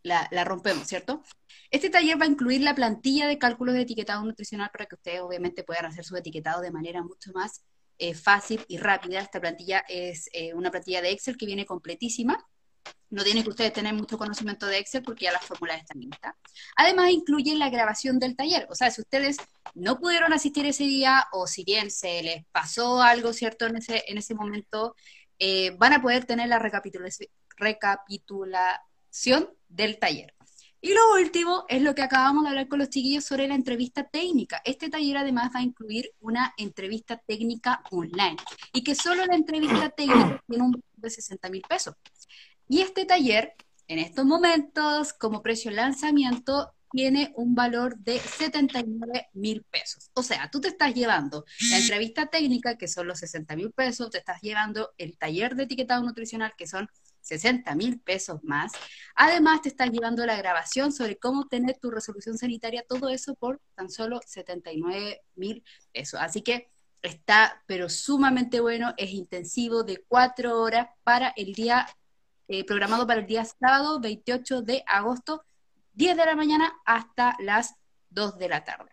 [0.04, 1.24] la, rompemos, ¿cierto?
[1.72, 5.22] Este taller va a incluir la plantilla de cálculos de etiquetado nutricional para que ustedes
[5.22, 7.64] obviamente puedan hacer su etiquetado de manera mucho más
[8.00, 9.22] eh, fácil y rápida.
[9.22, 12.46] Esta plantilla es eh, una plantilla de Excel que viene completísima.
[13.10, 16.34] No tienen que ustedes tener mucho conocimiento de Excel porque ya las fórmulas están listas.
[16.76, 18.68] Además, incluye la grabación del taller.
[18.70, 19.38] O sea, si ustedes
[19.74, 23.68] no pudieron asistir ese día o si bien se les pasó algo, ¿cierto?
[23.68, 24.96] En ese, en ese momento,
[25.40, 30.36] eh, van a poder tener la recapitulación del taller.
[30.86, 34.04] Y lo último es lo que acabamos de hablar con los chiquillos sobre la entrevista
[34.04, 34.62] técnica.
[34.64, 38.38] Este taller además va a incluir una entrevista técnica online
[38.72, 41.96] y que solo la entrevista técnica tiene un de 60 mil pesos.
[42.68, 43.54] Y este taller,
[43.88, 50.10] en estos momentos, como precio lanzamiento, tiene un valor de 79 mil pesos.
[50.14, 54.10] O sea, tú te estás llevando la entrevista técnica, que son los 60 mil pesos,
[54.10, 58.72] te estás llevando el taller de etiquetado nutricional, que son 60 mil pesos más.
[59.16, 63.60] Además, te están llevando la grabación sobre cómo obtener tu resolución sanitaria, todo eso por
[63.76, 66.20] tan solo 79 mil pesos.
[66.22, 66.70] Así que
[67.02, 71.88] está, pero sumamente bueno, es intensivo de cuatro horas para el día,
[72.48, 75.44] eh, programado para el día sábado 28 de agosto,
[75.94, 77.76] 10 de la mañana hasta las
[78.10, 78.92] 2 de la tarde.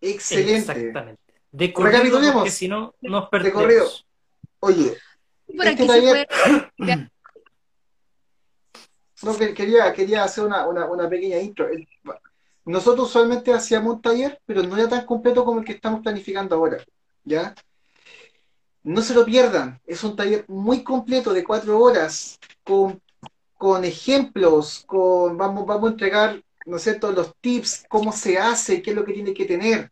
[0.00, 0.72] Excelente.
[0.72, 1.22] Exactamente.
[1.50, 3.62] De corrido, porque si no, nos perdemos.
[3.62, 3.90] De corrido.
[4.60, 4.96] Oye,
[5.56, 6.28] por este taller...
[9.22, 11.68] no, quería, quería hacer una, una, pequeña intro.
[12.64, 16.56] Nosotros usualmente hacíamos un taller, pero no era tan completo como el que estamos planificando
[16.56, 16.84] ahora.
[17.24, 17.54] ¿Ya?
[18.86, 19.80] No se lo pierdan.
[19.84, 23.02] Es un taller muy completo de cuatro horas, con,
[23.58, 28.90] con ejemplos, con vamos, vamos a entregar, ¿no todos los tips, cómo se hace, qué
[28.90, 29.90] es lo que tiene que tener.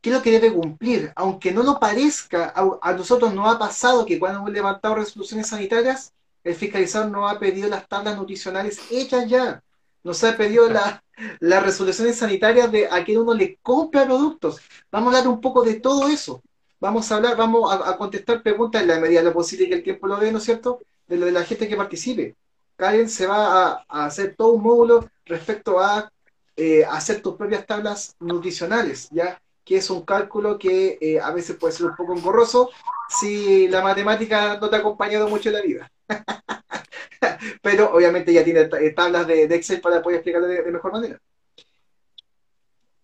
[0.00, 1.12] qué es lo que debe cumplir.
[1.16, 6.12] Aunque no lo parezca, a, nosotros no ha pasado que cuando hemos levantado resoluciones sanitarias,
[6.44, 9.62] el fiscalizador no ha pedido las tablas nutricionales hechas ya.
[10.04, 14.60] Nos ha pedido las resoluciones sanitarias de a quien uno le compra productos.
[14.92, 16.42] Vamos a hablar un poco de todo eso.
[16.82, 19.84] Vamos a hablar, vamos a, contestar preguntas en la medida de lo posible que el
[19.84, 20.80] tiempo lo dé, ¿no es cierto?
[21.06, 22.34] De lo de la gente que participe.
[22.74, 26.10] Karen se va a, hacer todo un módulo respecto a
[26.56, 29.40] eh, hacer tus propias tablas nutricionales, ¿ya?
[29.64, 32.70] Que es un cálculo que eh, a veces puede ser un poco engorroso
[33.08, 35.92] si la matemática no te ha acompañado mucho en la vida.
[37.62, 41.16] Pero obviamente ya tiene eh, tablas de, Excel para poder explicarlo de, mejor manera.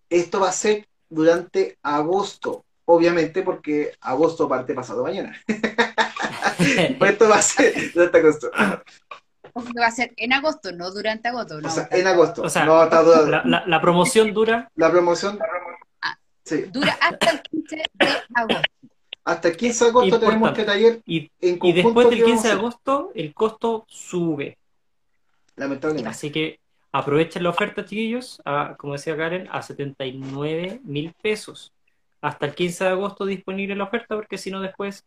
[0.09, 5.39] Esto va a ser durante agosto, obviamente porque agosto parte pasado mañana.
[6.57, 8.51] esto va a ser durante agosto.
[9.79, 11.59] va a ser en agosto, no durante agosto.
[11.63, 12.41] o sea, en agosto.
[12.41, 14.71] O sea, la, promoción dura.
[14.75, 15.37] La promoción
[16.01, 16.17] ah,
[16.71, 17.85] dura hasta el 15 de
[18.33, 18.69] agosto.
[19.23, 21.01] Hasta el 15 de agosto tenemos este taller.
[21.05, 24.57] Y, y después del 15 de agosto, el costo sube.
[25.57, 26.09] Lamentablemente.
[26.09, 26.59] Así que
[26.91, 31.71] aprovechen la oferta, chiquillos, a, como decía Karen, a 79 mil pesos.
[32.21, 35.05] Hasta el 15 de agosto disponible la oferta, porque si no después...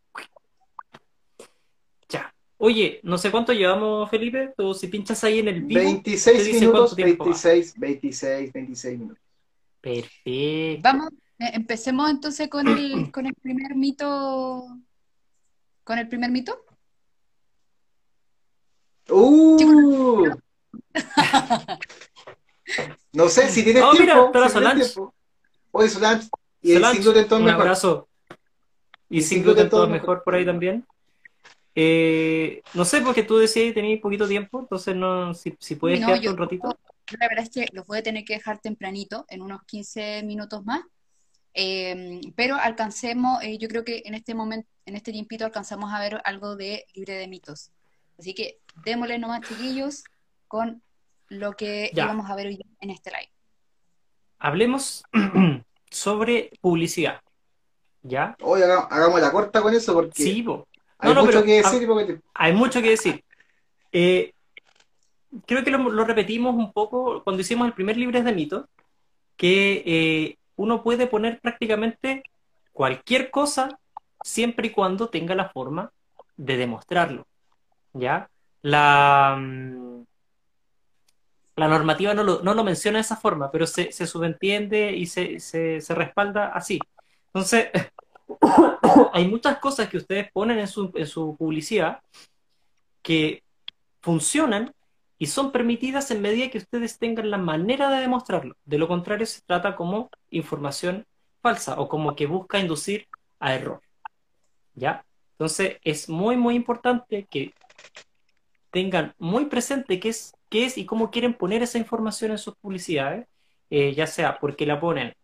[2.08, 2.34] Ya.
[2.56, 4.54] Oye, no sé cuánto llevamos, Felipe.
[4.56, 9.22] Tú, si pinchas ahí en el vivo, 26 minutos, 26, 26, 26 minutos.
[9.80, 10.82] Perfecto.
[10.82, 14.68] Vamos, eh, empecemos entonces con el, con el primer mito.
[15.84, 16.64] ¿Con el primer mito?
[19.10, 20.28] Uh.
[23.12, 24.30] no sé si tienes oh, tiempo.
[24.32, 24.84] Mira, si Solange.
[25.72, 26.28] Oye, Solange.
[26.62, 27.60] Y el sin gluten todo un mejor.
[27.62, 28.08] abrazo.
[29.10, 30.86] Y, sin gluten todo mejor por ahí también.
[31.74, 36.00] Eh, no sé, porque tú decías que tenías poquito tiempo, entonces no, si, si puedes
[36.00, 36.78] no, quedarte un ratito.
[37.18, 40.64] La verdad es que lo voy a tener que dejar tempranito, en unos 15 minutos
[40.64, 40.82] más.
[41.54, 46.00] Eh, pero alcancemos, eh, yo creo que en este momento, en este tiempito alcanzamos a
[46.00, 47.70] ver algo de libre de mitos.
[48.18, 50.04] Así que démosle nomás, chiquillos,
[50.48, 50.82] con
[51.28, 53.32] lo que vamos a ver hoy en este live.
[54.38, 55.04] Hablemos
[55.92, 57.20] sobre publicidad.
[58.02, 58.36] ¿Ya?
[58.40, 60.44] Hoy hagamos la corta con eso porque sí,
[60.98, 63.24] hay, mucho que decir, hay mucho que decir.
[63.92, 68.64] creo que lo, repetimos un poco cuando hicimos el primer Libres de Mitos,
[69.36, 72.24] que eh, uno puede poner prácticamente
[72.72, 73.78] cualquier cosa
[74.24, 75.92] siempre y cuando tenga la forma
[76.36, 77.26] de demostrarlo.
[77.92, 78.28] ¿Ya?
[78.62, 79.81] La, mm,
[81.56, 85.06] la normativa no lo, no lo menciona de esa forma, pero se, se subentiende y
[85.06, 86.78] se, se, se respalda así.
[87.26, 87.68] Entonces,
[89.12, 92.00] hay muchas cosas que ustedes ponen en su, en su publicidad
[93.02, 93.42] que
[94.00, 94.74] funcionan
[95.18, 98.56] y son permitidas en medida que ustedes tengan la manera de demostrarlo.
[98.64, 101.06] De lo contrario, se trata como información
[101.40, 103.06] falsa o como que busca inducir
[103.38, 103.80] a error.
[104.74, 105.04] ¿Ya?
[105.32, 107.54] Entonces, es muy, muy importante que
[108.70, 112.54] tengan muy presente qué es, qué es y cómo quieren poner esa información en sus
[112.56, 113.26] publicidades,
[113.70, 115.14] eh, ya sea porque la ponen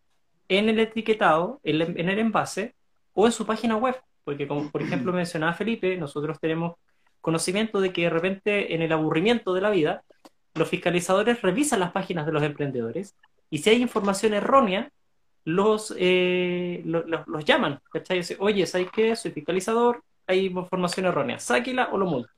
[0.49, 2.75] en el etiquetado, en el envase,
[3.13, 3.95] o en su página web.
[4.25, 6.77] Porque, como por ejemplo mencionaba Felipe, nosotros tenemos
[7.21, 10.03] conocimiento de que de repente en el aburrimiento de la vida,
[10.55, 13.15] los fiscalizadores revisan las páginas de los emprendedores
[13.51, 14.91] y si hay información errónea,
[15.45, 17.81] los, eh, los, llaman.
[17.93, 18.23] ¿cachai?
[18.39, 19.15] Oye, ¿sabes qué?
[19.15, 22.38] Soy fiscalizador, hay información errónea, sáquila o lo multo.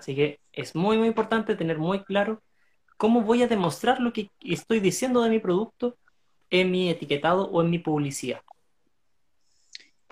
[0.00, 2.42] Así que es muy, muy importante tener muy claro
[2.96, 5.98] cómo voy a demostrar lo que estoy diciendo de mi producto
[6.48, 8.40] en mi etiquetado o en mi publicidad.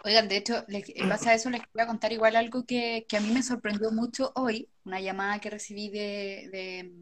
[0.05, 3.21] Oigan, de hecho, en base a eso les voy a contar igual algo que, a
[3.21, 6.93] mí me sorprendió mucho hoy, una llamada que recibí de,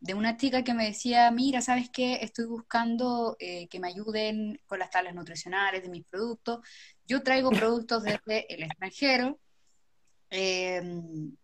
[0.00, 2.18] de, una chica que me decía, mira, ¿sabes qué?
[2.22, 6.58] Estoy buscando eh, que me ayuden con las tablas nutricionales de mis productos.
[7.06, 9.38] Yo traigo productos desde el extranjero
[10.30, 11.36] em,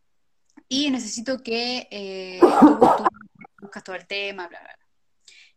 [0.71, 3.05] y necesito que eh, tú,
[3.61, 4.87] buscas todo el tema, bla, bla, bla.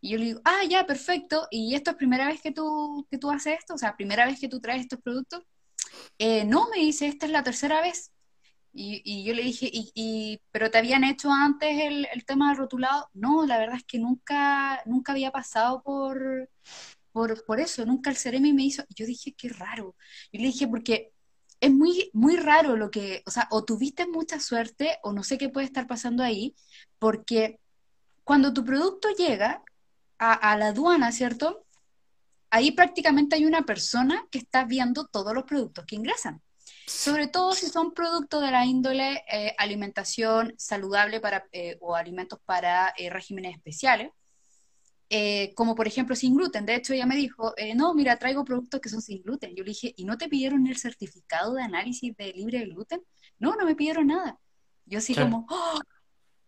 [0.01, 1.47] Y yo le digo, ah, ya, perfecto.
[1.51, 3.75] ¿Y esto es primera vez que tú, que tú haces esto?
[3.75, 5.43] O sea, primera vez que tú traes estos productos.
[6.17, 8.11] Eh, no, me dice, esta es la tercera vez.
[8.73, 13.07] Y, yo le dije, y, ¿pero te habían hecho antes el, el tema del rotulado?
[13.13, 16.49] No, la verdad es que nunca, nunca había pasado por,
[17.11, 18.83] por, por eso, nunca el Ceremi me hizo.
[18.89, 19.95] Yo dije, qué raro.
[20.31, 21.12] Yo le dije, porque
[21.63, 25.37] es muy, muy raro lo que, o sea, o tuviste mucha suerte o no sé
[25.37, 26.55] qué puede estar pasando ahí,
[26.99, 27.59] porque
[28.25, 29.63] cuando tu producto llega,
[30.17, 31.65] a, la aduana, ¿cierto?
[32.49, 36.41] Ahí prácticamente hay una persona que está viendo todos los productos que ingresan.
[36.85, 42.39] Sobre todo si son productos de la índole eh, alimentación saludable para, eh, o alimentos
[42.45, 44.11] para eh, regímenes especiales.
[45.09, 46.65] Eh, como por ejemplo sin gluten.
[46.65, 49.55] De hecho, ella me dijo, eh, no, mira, traigo productos que son sin gluten.
[49.55, 53.03] Yo le dije, ¿y no te pidieron el certificado de análisis de libre de gluten?
[53.39, 54.39] No, no me pidieron nada.
[54.85, 55.79] Yo así como, ¡oh!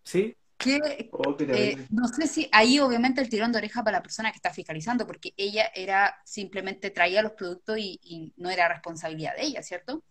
[0.04, 0.36] Sí.
[0.58, 4.38] que, eh, no sé si ahí obviamente el tirón de oreja para la persona que
[4.38, 9.64] está fiscalizando, porque ella era simplemente traía los productos y, no era responsabilidad de ella,
[9.64, 10.04] ¿cierto?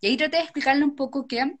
[0.00, 1.56] Y ahí traté de explicarle un poco que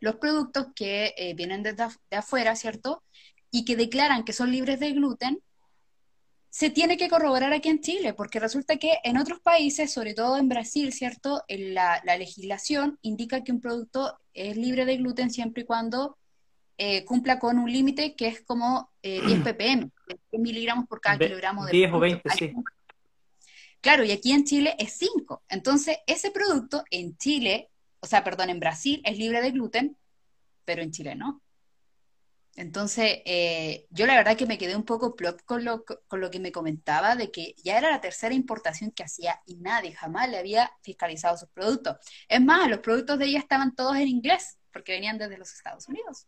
[0.00, 3.02] los productos que vienen de, de afuera, ¿cierto?
[3.50, 5.42] Y que declaran que son libres de gluten,
[6.50, 10.36] se tiene que corroborar aquí en Chile, porque resulta que en otros países, sobre todo
[10.36, 11.44] en Brasil, ¿cierto?
[11.48, 16.18] La, la legislación indica que un producto es libre de gluten siempre y cuando
[16.76, 19.90] eh, cumpla con un límite que es como 10 eh, ppm,
[20.32, 22.52] 10 miligramos por cada kilogramo de 10 o 20, sí.
[23.80, 25.44] Claro, y aquí en Chile es 5.
[25.48, 29.96] Entonces, ese producto en Chile, o sea, perdón, en Brasil es libre de gluten,
[30.64, 31.42] pero en Chile no.
[32.56, 36.30] Entonces, eh, yo la verdad que me quedé un poco plop con lo, con lo
[36.30, 40.28] que me comentaba de que ya era la tercera importación que hacía y nadie jamás
[40.28, 41.96] le había fiscalizado sus productos.
[42.28, 45.88] Es más, los productos de ella estaban todos en inglés porque venían desde los Estados
[45.88, 46.26] Unidos.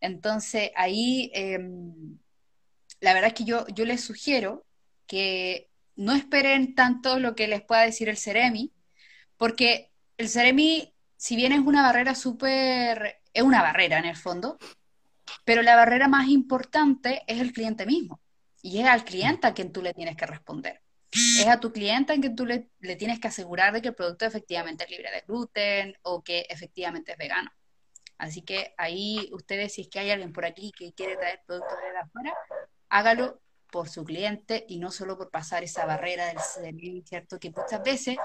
[0.00, 2.18] Entonces, ahí, em,
[3.00, 4.66] la verdad es que yo, yo les sugiero
[5.06, 8.72] que no esperen tanto lo que les pueda decir el Ceremi,
[9.36, 14.58] porque el Ceremi, si bien es una barrera súper, es una barrera en el fondo,
[15.44, 18.20] pero la barrera más importante es el cliente mismo.
[18.62, 20.80] Y es al cliente a quien tú le tienes que responder.
[21.12, 24.24] Es a tu cliente a quien tú le, tienes que asegurar de que el producto
[24.24, 27.50] efectivamente es libre de gluten o que efectivamente es vegano.
[28.16, 31.76] Así que ahí ustedes, si es que hay alguien por aquí que quiere traer productos
[31.80, 32.34] de afuera,
[32.88, 37.38] hágalo por su cliente y no solo por pasar esa barrera del ¿cierto?
[37.38, 38.16] Que muchas veces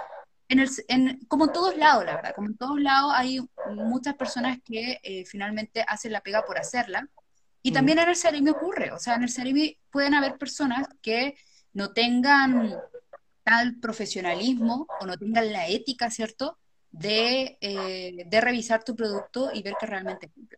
[0.50, 3.40] en como en todos lados, la verdad, como en todos lados hay
[3.74, 7.08] muchas personas que eh, finalmente hacen la pega por hacerla.
[7.62, 7.74] Y mm.
[7.74, 11.36] también en el Ceremi ocurre, o sea, en el Ceremi pueden haber personas que
[11.74, 12.76] no tengan
[13.44, 16.58] tal profesionalismo o no tengan la ética, ¿cierto?,
[16.92, 20.58] de, eh, de revisar tu producto y ver que realmente cumple.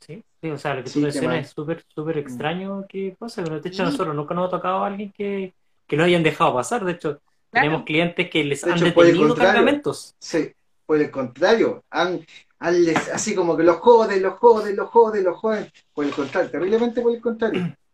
[0.00, 3.50] Sí, sí, o sea, lo que tú mencionas es súper, súper extraño que pasa, que
[3.50, 5.54] de hecho nosotros nunca nos ha tocado a alguien que,
[5.86, 10.14] que lo hayan dejado pasar, de hecho, tenemos clientes que les han detenido cargamentos.
[10.18, 10.52] Sí,
[10.84, 12.24] por el contrario, han,
[12.58, 15.72] así como que los joden, los joden, los joden, los joden.
[15.92, 17.76] Por el contrario, terriblemente por el contrario.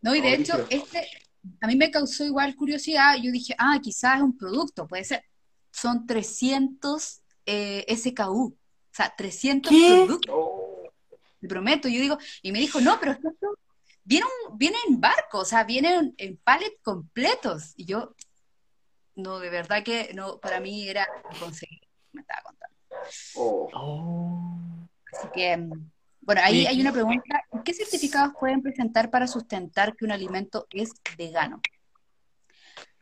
[0.00, 1.08] No, y de hecho, este
[1.60, 3.16] a mí me causó igual curiosidad.
[3.22, 5.24] Yo dije, ah, quizás es un producto, puede ser.
[5.70, 8.46] Son 300 eh, SKU.
[8.46, 8.56] O
[8.92, 10.32] sea, 300 productos.
[10.34, 10.82] Oh.
[11.40, 11.88] Te prometo.
[11.88, 13.30] Yo digo, y me dijo, no, pero esto
[14.04, 17.74] viene, viene en barco, o sea, vienen en pallet completos.
[17.76, 18.14] Y yo,
[19.18, 21.06] no, de verdad que no, para mí era
[21.40, 21.80] conseguir,
[22.12, 22.76] me estaba contando.
[23.34, 24.88] Oh.
[25.12, 27.42] Así que, mm, bueno, ahí hay una pregunta.
[27.64, 31.60] ¿Qué certificados pueden presentar para sustentar que un alimento es vegano?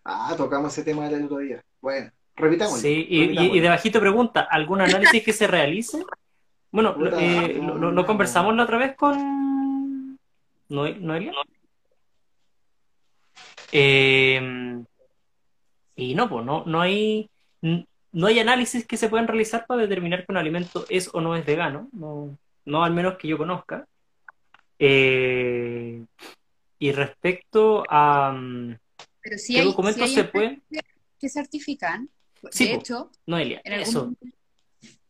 [0.05, 1.63] Ah, tocamos ese tema del otro día.
[1.83, 2.81] Bueno, repitamos.
[2.81, 6.03] Sí, y, de bajito pregunta, ¿algún análisis que se realice?
[6.71, 10.19] Bueno, lo, eh, conversamos la otra vez con
[10.69, 11.33] Noelia.
[13.73, 14.85] Eh,
[15.97, 17.29] y no, pues no, no hay
[18.13, 21.35] no hay análisis que se puedan realizar para determinar que un alimento es o no
[21.37, 23.87] es vegano, no, no al menos que yo conozca.
[24.79, 26.05] Eh,
[26.79, 28.79] y respecto a mm,
[29.23, 30.63] Pero si qué documentos se pueden
[31.19, 32.11] que certifican,
[32.51, 34.13] sí, de hecho, Noelia, eso.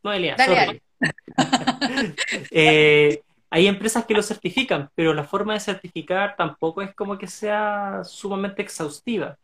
[0.03, 0.81] Noelia, sorry.
[2.51, 7.27] eh, hay empresas que lo certifican, pero la forma de certificar tampoco es como que
[7.27, 9.37] sea sumamente exhaustiva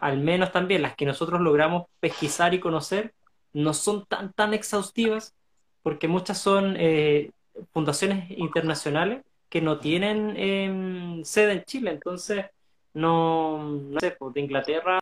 [0.00, 3.12] al menos también las que nosotros logramos pesquisar y conocer,
[3.52, 5.34] no son tan, tan exhaustivas,
[5.82, 7.30] porque muchas son eh,
[7.72, 12.46] fundaciones internacionales que no tienen em, sede en Chile, entonces
[12.94, 15.00] no, no sé, pues, de Inglaterra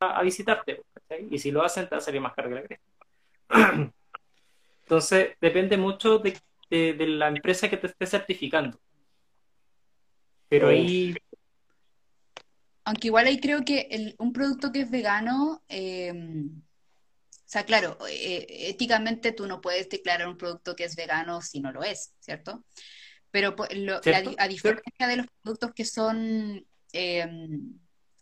[0.00, 0.82] a, visitarte,
[1.30, 2.84] y si lo hacen te va a salir más caro que la cresta.
[4.82, 6.38] Entonces, depende mucho de,
[6.68, 8.78] de, la empresa que te esté certificando.
[10.48, 11.14] Pero ahí
[12.84, 16.62] aunque igual ahí creo que un producto que es vegano, em,
[17.30, 21.60] o sea, claro, eh, éticamente tú no puedes declarar un producto que es vegano si
[21.60, 22.64] no lo es, ¿cierto?
[23.30, 27.78] Pero a diferencia de los productos que son, em,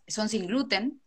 [0.06, 1.00] son sin gluten,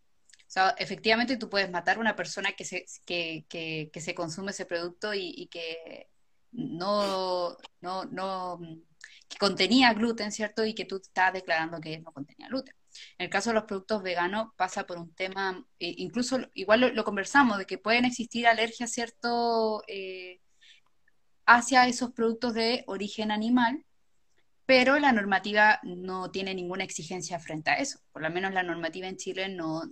[0.48, 4.52] o sea, efectivamente tú puedes matar a una persona que se, que, que, se consume
[4.52, 6.10] ese producto y, y que
[6.52, 8.60] no, no, no,
[9.28, 10.66] que contenía gluten, ¿cierto?
[10.66, 12.76] Y que tú estás declarando que no contenía gluten.
[13.18, 17.04] En el caso de los productos veganos pasa por un tema, eh, incluso igual lo,
[17.04, 20.42] conversamos, de que pueden existir alergias, ¿cierto?, eh,
[21.46, 23.86] hacia esos productos de origen animal,
[24.66, 28.00] pero la normativa no tiene ninguna exigencia frente a eso.
[28.12, 29.84] Por lo menos la normativa en Chile no,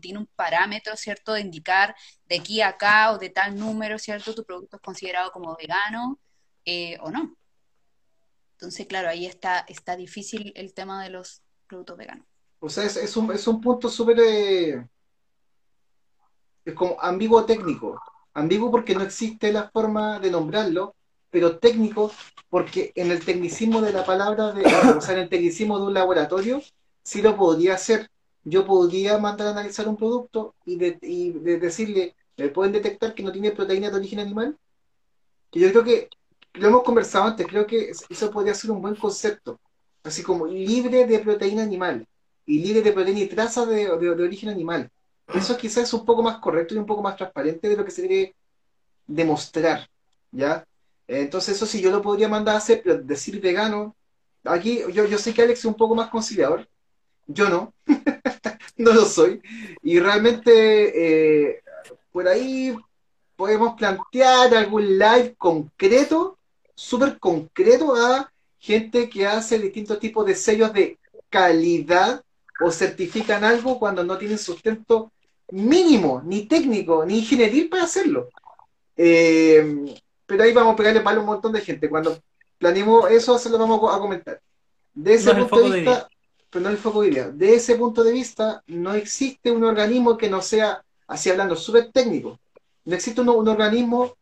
[0.00, 1.94] tiene un parámetro, ¿cierto?, de indicar
[2.26, 6.20] de aquí a acá o de tal número, ¿cierto?, tu producto es considerado como vegano
[6.64, 7.36] eh, o no.
[8.52, 12.29] Entonces, claro, ahí está, está difícil el tema de los productos veganos.
[12.60, 14.20] O sea, es, un, es un punto súper...
[14.20, 14.86] Eh,
[16.64, 18.00] es como ambiguo técnico.
[18.34, 20.94] Ambiguo porque no existe la forma de nombrarlo,
[21.30, 22.12] pero técnico
[22.50, 24.62] porque en el tecnicismo de la palabra, de,
[24.96, 26.62] o sea, en el tecnicismo de un laboratorio,
[27.02, 28.10] sí lo podría hacer.
[28.44, 33.22] Yo podría mandar a analizar un producto y, de, y decirle, ¿me pueden detectar que
[33.22, 34.56] no tiene proteína de origen animal?
[35.50, 36.10] Que yo creo que,
[36.54, 39.58] lo hemos conversado antes, creo que eso podría ser un buen concepto.
[40.02, 42.06] Así como libre de proteína animal
[42.46, 44.90] y libre de proteína y traza de, de origen animal.
[45.34, 47.90] Eso quizás es un poco más correcto y un poco más transparente de lo que
[47.90, 48.34] se debe
[49.06, 49.88] demostrar,
[50.32, 50.64] ¿ya?
[51.06, 53.96] Entonces eso sí, yo lo podría mandar a hacer, pero decir vegano,
[54.44, 56.68] aquí yo, yo sé que Alex es un poco más conciliador,
[57.26, 57.72] yo no,
[58.76, 59.40] no lo soy,
[59.82, 61.62] y realmente eh,
[62.12, 62.76] por ahí
[63.36, 66.38] podemos plantear algún live concreto,
[66.74, 72.22] súper concreto a gente que hace distintos tipos de sellos de calidad
[72.60, 75.12] o certifican algo cuando no tienen sustento
[75.52, 78.28] mínimo, ni técnico, ni ingenieril para hacerlo.
[78.96, 79.94] Eh,
[80.26, 81.88] pero ahí vamos a pegarle palo a un montón de gente.
[81.88, 82.18] Cuando
[82.58, 84.40] planeemos eso, se lo vamos a comentar.
[84.92, 86.08] De ese punto de vista,
[86.50, 87.28] pero no el foco de idea.
[87.30, 91.90] De ese punto de vista, no existe un organismo que no sea, así hablando, súper
[91.92, 92.38] técnico.
[92.84, 94.14] No existe un, organismo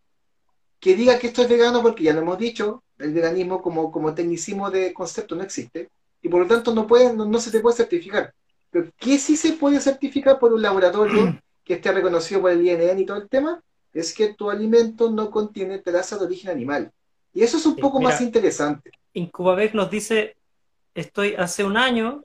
[0.79, 4.15] que diga que esto es vegano, porque ya lo hemos dicho, el veganismo como, como
[4.15, 5.91] tecnicismo de concepto no existe,
[6.23, 8.35] y por lo tanto no, puede, no, se te puede certificar.
[8.71, 12.99] Pero ¿qué sí se puede certificar por un laboratorio que esté reconocido por el INN
[12.99, 13.63] y todo el tema?
[13.93, 16.93] es que tu alimento no contiene traza de origen animal.
[17.33, 18.91] Y eso es un poco más interesante.
[19.13, 20.37] Incubavec nos dice,
[20.95, 22.25] estoy hace un año,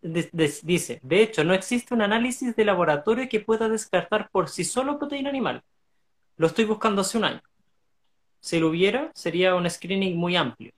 [0.00, 4.98] dice, de hecho, no existe un análisis de laboratorio que pueda descartar por sí solo
[4.98, 5.62] proteína animal.
[6.36, 7.42] Lo estoy buscando hace un año.
[8.40, 10.72] Si lo hubiera, sería un screening muy amplio.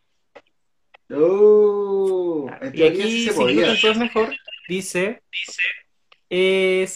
[1.15, 4.35] Oh, y aquí, si es mejor,
[4.69, 5.23] dice,
[6.31, 6.95] es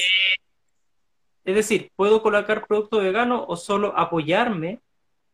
[1.47, 4.81] es decir, ¿puedo colocar producto vegano o solo apoyarme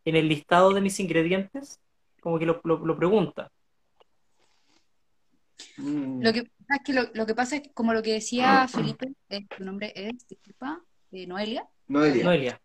[0.04, 1.80] en el listado de mis ingredientes?
[2.20, 2.60] Como que lo,
[2.98, 3.50] pregunta.
[5.78, 6.22] Mm.
[6.22, 9.46] Lo que, es que lo, que pasa es que, como lo que decía Felipe, eh,
[9.56, 11.66] tu nombre es, disculpa, eh, Noelia.
[11.88, 12.24] Noelia.
[12.24, 12.60] Noelia.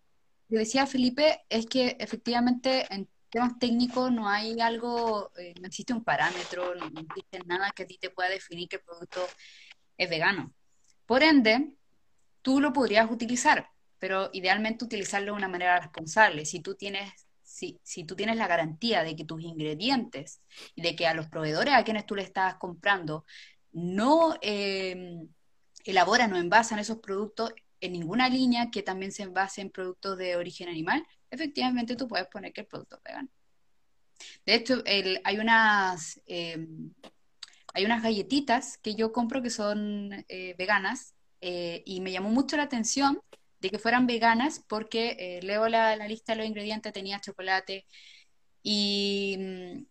[0.50, 3.08] Lo que decía Felipe es que efectivamente en
[3.38, 7.86] temas técnicos no hay algo, eh, no existe un parámetro, no existe nada que a
[7.86, 9.24] ti te pueda definir que el producto
[9.96, 10.56] es vegano.
[11.06, 11.76] Por ende,
[12.42, 13.70] tú lo podrías utilizar,
[14.00, 16.46] pero idealmente utilizarlo de una manera responsable.
[16.46, 20.42] Si tú tienes, si, si tú tienes la garantía de que tus ingredientes
[20.74, 23.24] y de que a los proveedores a quienes tú le estás comprando
[23.72, 25.28] no em,
[25.86, 30.38] elaboran o envasan esos productos en ninguna línea que también se envase en productos de
[30.38, 33.30] origen animal, efectivamente tú puedes poner que el producto es vegano.
[34.46, 36.92] De hecho, hay unas em,
[37.78, 42.58] hay unas galletitas que yo compro que son eh, veganas eh, y me llamó mucho
[42.58, 43.22] la atención
[43.60, 47.86] de que fueran veganas porque eh, leo la, lista de los ingredientes, tenía chocolate
[48.64, 49.86] y mm,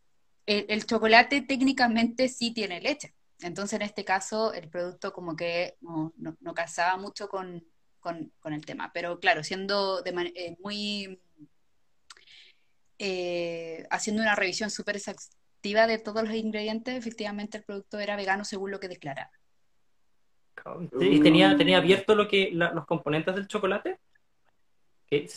[0.46, 3.14] el, chocolate técnicamente sí tiene leche.
[3.38, 7.64] Entonces en este caso el producto como que no, no, casaba mucho con,
[8.08, 8.90] el tema.
[8.92, 11.20] Pero claro, siendo eh, muy...
[13.90, 18.70] haciendo una revisión súper exhaustiva de todos los ingredientes, efectivamente el producto era vegano según
[18.70, 19.30] lo que declaraba.
[21.00, 23.98] Y tenía, tenía abierto lo que, los componentes del chocolate.
[25.06, 25.28] Que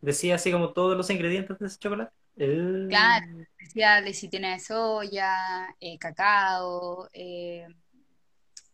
[0.00, 2.12] decía así como todos los ingredientes de ese chocolate.
[2.36, 3.26] Claro,
[3.58, 7.66] decía de si tiene soya, eh, cacao, eh,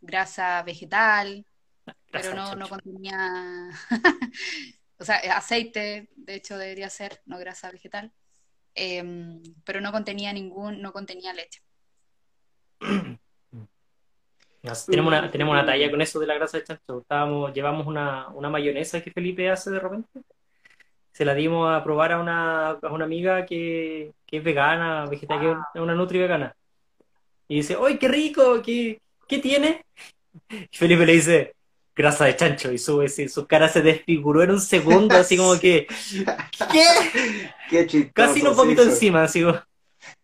[0.00, 1.46] grasa vegetal,
[2.10, 3.70] pero no, no contenía,
[4.98, 8.12] o sea, aceite, de hecho debería ser, no grasa vegetal,
[8.74, 11.60] em, pero no contenía ningún, no contenía leche.
[14.86, 17.00] tenemos, una, tenemos una talla con eso de la grasa de chancho.
[17.00, 20.20] Estábamos, llevamos una, una mayonesa que Felipe hace de repente.
[21.12, 25.66] Se la dimos a probar a una, a una amiga que, que es vegana, vegetariana,
[25.74, 26.54] es una nutri vegana.
[27.48, 28.62] Y dice, ¡ay, qué rico!
[28.62, 29.84] ¿Qué, qué tiene?
[30.48, 31.54] Y Felipe le dice,
[31.94, 32.72] grasa de chancho.
[32.72, 35.86] Y su, su cara se desfiguró en un segundo, así como que,
[36.72, 36.86] ¿qué?
[37.70, 39.58] Qué chistoso, Casi nos vomitó encima, así como.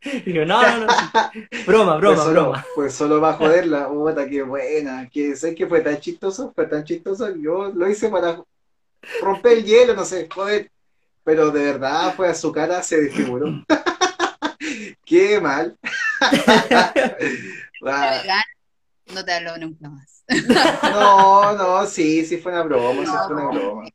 [0.25, 0.93] Digo, no, no, no.
[1.67, 2.67] Broma, broma, pues broma.
[2.75, 3.89] Pues solo va a joderla.
[3.89, 5.09] Puta, qué buena.
[5.09, 7.35] Que sé que fue tan chistoso, fue tan chistoso.
[7.37, 8.43] Yo lo hice para
[9.21, 10.71] romper el hielo, no sé, joder.
[11.25, 13.65] Pero de verdad fue a su cara, se desfiguró.
[15.05, 15.77] qué mal.
[19.07, 20.18] No te hablo nunca más.
[20.83, 23.89] No, no, sí, sí fue una broma, sí fue una broma.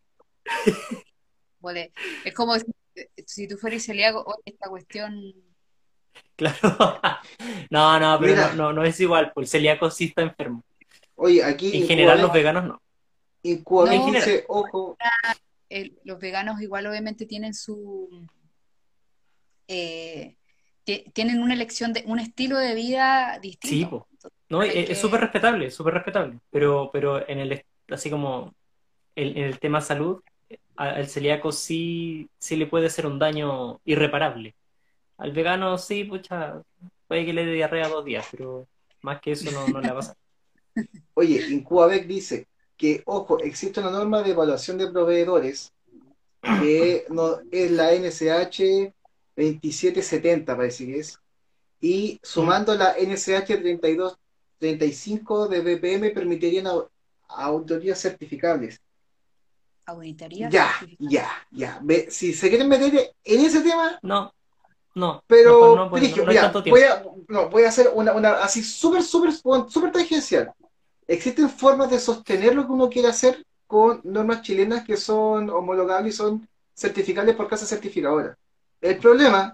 [2.25, 2.65] Es como si,
[3.25, 5.34] si tú fueras celíaco, oye, esta cuestión.
[6.36, 6.57] Claro.
[7.69, 8.47] No, no, pero Mira.
[8.49, 10.63] no, no, no es igual, pues el celíaco sí está enfermo.
[11.15, 12.81] Oye, aquí En general los veganos no.
[13.43, 14.11] Incubabec No.
[14.11, 14.95] dice, ojo,
[15.69, 18.09] el- los veganos igual obviamente tienen su
[19.67, 20.36] eh,
[20.84, 23.89] ti- tienen una elección de un estilo de vida Sí, distinto.
[23.89, 24.07] po.
[24.50, 26.39] No, hay es que- súper respetable, súper respetable.
[26.52, 28.54] Pero, pero en el, así como
[29.16, 30.22] el, en el tema salud,
[30.76, 34.56] al celíaco sí, sí le puede hacer un daño irreparable.
[35.18, 36.62] Al vegano sí, pucha,
[37.08, 38.68] puede que le dé diarrea dos días, pero
[39.02, 40.16] más que eso no, no le va a pasar.
[41.14, 45.72] oye, Incubabec dice que, ojo, existe una norma de evaluación de proveedores
[46.41, 48.94] que no, es la NSH
[49.36, 51.20] 2770, parece que es,
[51.82, 54.18] y sumando la NSH 32,
[54.64, 56.89] 35 de BPM permitirían au-
[57.30, 58.80] auditorías certificables.
[59.86, 61.16] auditoría Ya, certificada.
[61.16, 61.80] ya, ya.
[61.84, 64.32] Ve, si se quieren meter en ese tema, No,
[64.95, 68.64] no, pero no, pues, no mira, voy a, no, voy a hacer una, una así
[68.64, 69.32] súper, súper,
[69.70, 70.53] súper tangencial.
[71.07, 76.14] Existen formas de sostener lo que uno quiere hacer con normas chilenas que son homologables
[76.14, 78.38] y son certificables por casa certificadora.
[78.82, 79.53] El problema,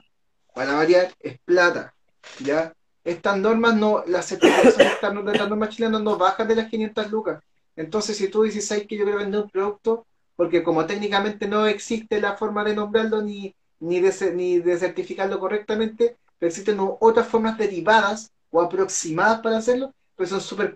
[0.54, 1.94] para variar, es plata.
[2.40, 2.74] ¿ya?
[3.10, 5.14] Estas normas no, las certificaciones de estas
[5.50, 7.42] normas, chilenas no bajan de las 500 lucas.
[7.76, 10.06] Entonces, si tú dices, ¿sabes que yo quiero vender un producto?
[10.36, 15.40] Porque como técnicamente no existe la forma de nombrarlo ni, ni, de, ni de certificarlo
[15.40, 20.76] correctamente, pero existen otras formas derivadas o aproximadas para hacerlo, pero son súper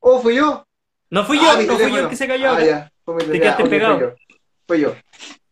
[0.00, 0.64] ¿O fui yo?
[1.10, 2.50] No fui yo, Ah, no fui yo el que se cayó.
[2.52, 2.92] Ah, ya.
[3.04, 4.16] Te quedaste Ah, pegado.
[4.66, 4.94] Fue yo.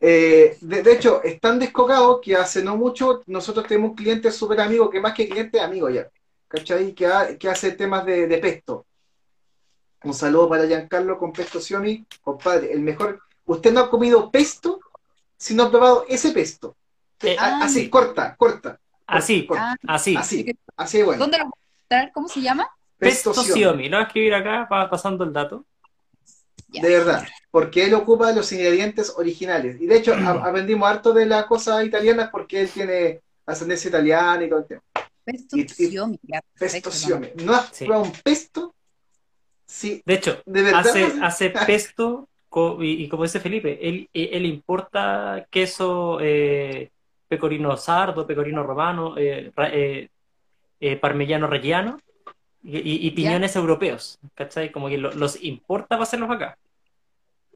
[0.01, 4.31] Eh, de, de hecho, es tan descocado que hace no mucho nosotros tenemos un cliente
[4.31, 6.09] súper amigo, que más que cliente, amigo ya.
[6.49, 6.93] ¿Cachai?
[6.95, 8.87] Que, ha- que hace temas de, de pesto.
[10.05, 12.05] Un saludo para Giancarlo con Pesto Xiaomi.
[12.23, 13.21] Compadre, el mejor.
[13.47, 14.81] Usted no ha comido pesto
[15.37, 16.77] si no ha probado ese pesto.
[17.23, 18.79] Eh, A- Ah, así, corta, corta.
[19.07, 19.73] Así, corta.
[19.87, 20.17] Ah, así.
[20.17, 21.21] Así, así bueno.
[21.21, 22.13] ¿Dónde lo puedo encontrar?
[22.13, 22.69] ¿Cómo se llama?
[22.99, 23.33] Pesto.
[23.33, 23.89] Xiaomi.
[23.89, 25.65] Lo voy a escribir acá, va pasando el dato.
[26.83, 29.81] De verdad, porque él ocupa los ingredientes originales.
[29.81, 34.45] Y de hecho, a- aprendimos harto de las cosas italianas porque él tiene ascendencia italiana
[34.45, 34.83] y todo el tema.
[35.25, 35.57] Pesto
[36.23, 36.91] ya, Pesto.
[37.45, 37.85] ¿No has Sí.
[37.85, 38.75] probado un pesto?
[39.67, 40.81] Sí, De hecho, de verdad.
[40.81, 46.91] hace, hace pesto co- y, y como dice Felipe, él, él importa queso eh,
[47.29, 50.09] pecorino sardo, pecorino romano, eh, eh,
[50.81, 51.99] eh, parmigiano reggiano
[52.63, 54.71] y, y- y piñones europeos, ¿cachai?
[54.71, 56.57] Como que lo- los importa para hacerlos acá.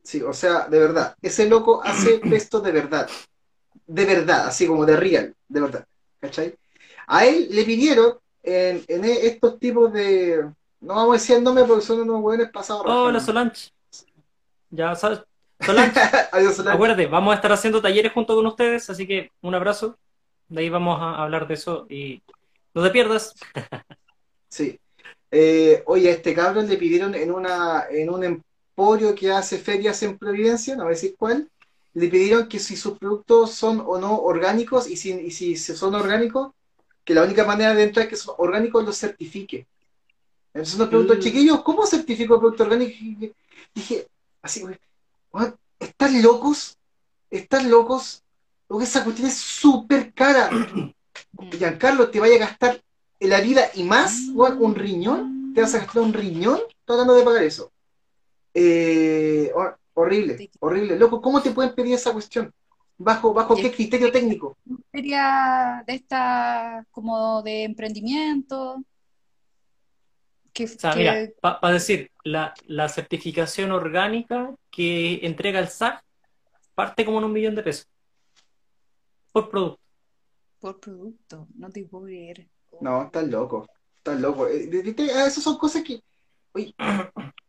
[0.08, 1.14] Sí, o sea, de verdad.
[1.20, 3.06] Ese loco hace pesto de verdad.
[3.86, 5.84] De verdad, así como de real, de verdad.
[6.18, 6.54] ¿Cachai?
[7.08, 10.50] A él le pidieron en, en estos tipos de.
[10.80, 12.84] No vamos a decir el nombre porque son unos hueones pasados.
[12.86, 13.20] Hola rajando.
[13.20, 13.70] Solange.
[14.70, 15.20] Ya sabes,
[15.60, 16.00] Solange,
[16.32, 16.76] Adiós, Solange.
[16.76, 19.98] acuérdate, vamos a estar haciendo talleres junto con ustedes, así que un abrazo.
[20.48, 22.22] De ahí vamos a hablar de eso y
[22.72, 23.34] no te pierdas.
[24.50, 24.80] Sí.
[25.30, 28.24] Eh, oye, a este cabrón le pidieron en una en un
[28.78, 31.50] emporio que hace ferias en Providencia, no voy a decir cuál,
[31.94, 35.96] le pidieron que si sus productos son o no orgánicos y si, y si son
[35.96, 36.52] orgánicos,
[37.04, 39.66] que la única manera de entrar es que son orgánicos los certifique.
[40.54, 41.18] Entonces nos preguntó, Mm.
[41.18, 42.92] chiquillos, ¿cómo certifico el producto orgánico?
[43.00, 43.32] Y
[43.74, 44.06] dije,
[44.42, 44.78] así, güey,
[45.32, 46.76] "Weón, ¿están locos?
[47.32, 48.22] ¿Están locos?
[48.68, 50.50] Porque esa cuestión es súper cara.
[50.52, 51.50] Mm.
[51.50, 52.80] Giancarlo, te vaya a gastar
[53.18, 57.24] en la vida y más, un riñón, te vas a gastar un riñón tratando de
[57.24, 57.72] pagar eso.
[58.60, 60.98] Eh, hor- horrible, horrible.
[60.98, 62.52] Loco, ¿cómo te pueden pedir esa cuestión?
[62.96, 64.56] ¿Bajo, bajo qué criterio técnico?
[64.90, 68.82] feria de esta como de emprendimiento.
[70.52, 76.02] Que, O sea, que- mira, para decir, la, la certificación orgánica que entrega el SAC
[76.74, 77.86] parte como en un millón de pesos
[79.30, 79.80] por producto.
[80.58, 82.48] por producto, no te puedo creer.
[82.80, 84.48] No, estás loco, estás loco.
[84.48, 86.02] Eh, de- de- de- ah, esas son cosas que,
[86.52, 86.74] oye,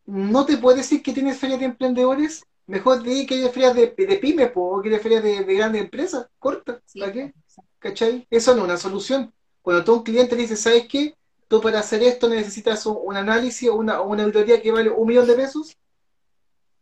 [0.09, 2.43] no te puedes decir que tienes ferias de emprendedores.
[2.67, 5.81] Mejor di que hay ferias de, de pymes o que hay ferias de, de grandes
[5.83, 6.27] empresas.
[6.39, 7.33] Corta, Sí, ¿para qué?
[7.79, 8.27] ¿Cachai?
[8.29, 9.33] Eso no es una solución.
[9.61, 11.15] Cuando tú a un cliente le dices, ¿sabes qué?
[11.47, 15.07] Tú para hacer esto necesitas un, un análisis o una, una auditoría que vale un
[15.07, 15.75] millón de pesos.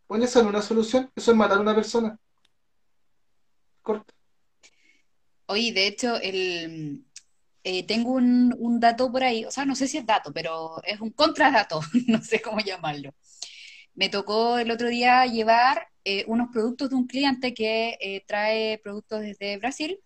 [0.10, 1.10] Bueno, eso no es una solución.
[1.16, 2.20] Eso es matar a una persona.
[3.82, 4.14] Corta.
[5.48, 7.06] Oye, de hecho, el,
[7.70, 10.82] eh, tengo un, un dato por ahí, o sea, no sé si es dato, pero
[10.86, 13.14] es un contradato, no sé cómo llamarlo.
[13.94, 18.78] me tocó el otro día llevar eh, unos productos de un cliente que eh, trae
[18.80, 20.00] productos desde Brasil.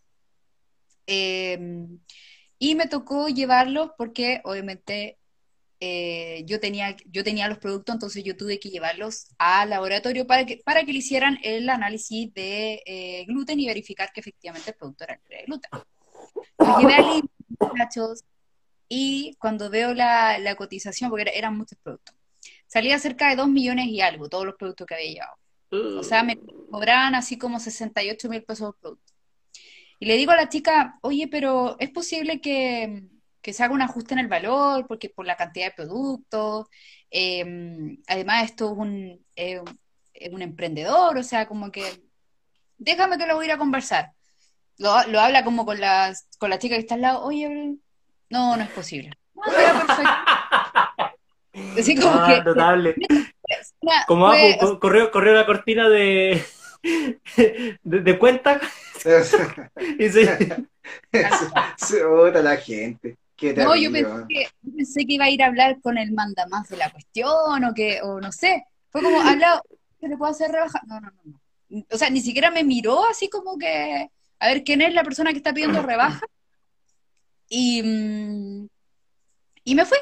[1.05, 1.99] Em,
[2.57, 5.19] y me tocó llevarlos porque obviamente
[6.45, 10.57] yo, tenía, yo tenía los productos, entonces yo tuve que llevarlos al laboratorio para que,
[10.57, 15.19] para que le hicieran el análisis de gluten y verificar que efectivamente el producto era
[15.29, 15.71] de gluten.
[16.79, 17.21] llevé
[17.59, 18.23] muchachos,
[18.89, 22.15] y cuando veo la, la cotización, porque eran muchos productos,
[22.67, 25.99] salía cerca de 2 millones y algo, todos los productos que había llevado.
[25.99, 26.37] O sea, me
[26.69, 29.13] cobraban así como 68 mil pesos por producto.
[29.99, 33.03] Y le digo a la chica, oye, pero es posible que,
[33.43, 36.67] se haga un ajuste en el valor, porque por la cantidad de productos,
[37.09, 39.25] em, además esto es un,
[40.33, 41.83] un emprendedor, o sea, como que
[42.77, 44.11] déjame que lo voy a ir a conversar.
[44.81, 47.77] Lo, habla como con, las, con la chica que está al lado, oye,
[48.29, 49.11] no, no es posible.
[49.35, 50.11] No, perfecto.
[51.77, 52.95] Así como ah, que, notable.
[54.07, 54.31] Como
[54.79, 56.43] corrió, corrió la cortina de,
[57.83, 58.59] de, cuenta.
[59.99, 60.65] y se...
[61.77, 63.17] se bota la gente.
[63.57, 66.77] no, yo pensé, que, pensé que iba a ir a hablar con el mandamás de
[66.77, 68.65] la cuestión o que, o no sé.
[68.89, 69.61] Fue como, hablado,
[69.99, 70.81] ¿qué le puedo hacer rebajar?
[70.87, 71.21] No, no, no,
[71.69, 71.85] no.
[71.91, 74.09] O sea, ni siquiera me miró así como que,
[74.41, 76.25] a ver, ¿quién es la persona que está pidiendo rebaja?
[77.47, 78.67] Y, mm,
[79.63, 79.99] y me fui.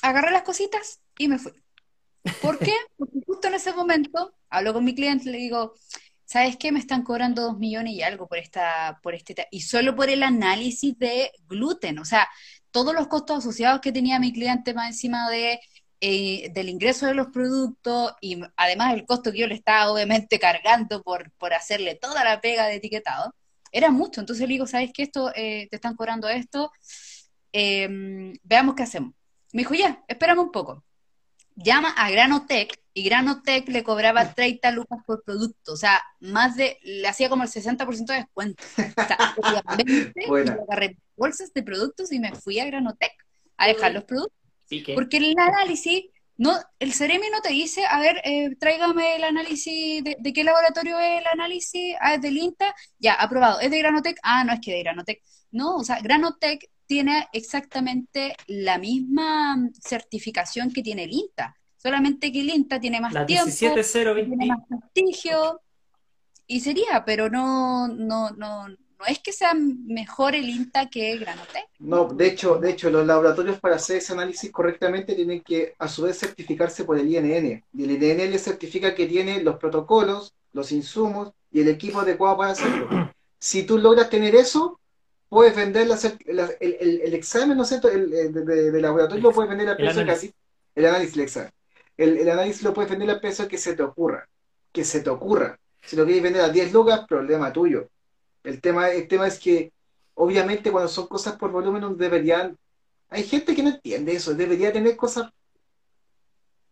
[0.00, 1.52] Agarré las cositas y me fui.
[2.40, 2.72] ¿Por qué?
[2.96, 5.74] Porque justo en ese momento hablo con mi cliente le digo,
[6.24, 6.72] ¿sabes qué?
[6.72, 10.22] Me están cobrando dos millones y algo por esta, por este, y solo por el
[10.22, 12.28] análisis de gluten, o sea,
[12.70, 15.60] todos los costos asociados que tenía mi cliente más encima de
[16.00, 20.38] eh, del ingreso de los productos y además el costo que yo le estaba obviamente
[20.38, 23.34] cargando por, por hacerle toda la pega de etiquetado,
[23.72, 24.20] era mucho.
[24.20, 25.02] Entonces le digo, ¿sabes qué?
[25.04, 26.70] Esto, eh, te están cobrando esto,
[27.52, 29.12] em, veamos qué hacemos.
[29.52, 30.84] Me dijo, ya, espérame un poco
[31.56, 36.78] llama a Granotech y Granotech le cobraba 30 lucas por producto, o sea, más de,
[36.82, 38.62] le hacía como el 60% de descuento.
[38.76, 40.26] O sea, obviamente,
[40.62, 43.12] agarré bolsas de productos y me fui a Granotech
[43.56, 44.38] a dejar los productos.
[44.94, 46.06] Porque el análisis,
[46.38, 50.98] no, el Ceremi no te dice, a ver, eh, tráigame el análisis, de, qué laboratorio
[50.98, 51.94] es el análisis?
[52.00, 53.60] Ah, es del INTA, ya, aprobado.
[53.60, 54.18] ¿Es de Granotech?
[54.22, 55.22] Ah, no, es que de Granotech.
[55.52, 62.40] No, o sea, Granotech tiene exactamente la misma certificación que tiene el INTA, solamente que
[62.40, 65.60] el INTA tiene más tiempo, tiene más prestigio,
[66.46, 68.66] y sería, pero no, no, no,
[68.98, 71.66] no es que sea mejor el INTA que el Granotec.
[71.78, 75.88] No, de hecho, de hecho, los laboratorios para hacer ese análisis correctamente tienen que a
[75.88, 77.62] su vez certificarse por el INN.
[77.74, 82.38] Y el INN le certifica que tiene los protocolos, los insumos y el equipo adecuado
[82.38, 83.12] para hacerlo.
[83.38, 84.80] Si tú logras tener eso,
[85.28, 90.06] puedes vender el, examen, ¿no sé, el, de, laboratorio lo puedes vender a precio el
[90.06, 90.32] casi.
[90.74, 91.52] El análisis, el examen.
[91.96, 94.28] El, análisis lo puedes vender a precio que se te ocurra.
[94.72, 95.58] Que se te ocurra.
[95.82, 97.88] Si lo quieres vender a 10 lucas, problema tuyo.
[98.46, 99.72] El tema, el tema es que,
[100.14, 102.56] obviamente, cuando son cosas por volumen, deberían.
[103.10, 104.34] Hay gente que no entiende eso.
[104.34, 105.32] Debería tener cosas.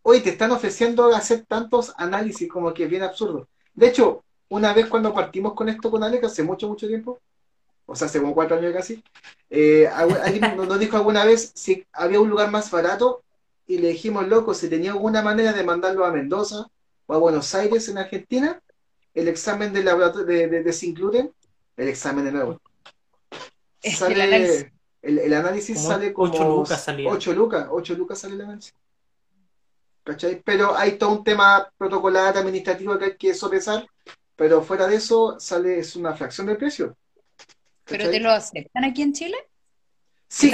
[0.02, 3.48] Hoy te están ofreciendo hacer tantos análisis como que es bien absurdo.
[3.74, 7.18] De hecho, una vez cuando partimos con esto con Alex, hace mucho, mucho tiempo,
[7.86, 9.02] o sea, hace como cuatro años casi,
[9.50, 13.22] eh, alguien nos dijo alguna vez si había un lugar más barato
[13.66, 16.68] y le dijimos, loco, si tenía alguna manera de mandarlo a Mendoza
[17.06, 18.60] o a Buenos Aires en Argentina,
[19.14, 20.72] el examen de de, de, de
[21.76, 22.60] el examen de nuevo.
[23.82, 24.70] Sale,
[25.02, 27.10] el análisis, sale como 8 lucas, salía.
[27.10, 28.74] 8 lucas, 8 lucas sale el análisis.
[30.02, 30.42] ¿Cachai?
[30.42, 33.86] Pero hay todo un tema protocolar, administrativo que hay que sopesar,
[34.36, 36.96] pero fuera de eso sale, es una fracción del precio.
[37.84, 39.36] ¿Pero te lo aceptan aquí en Chile?
[40.28, 40.52] Sí,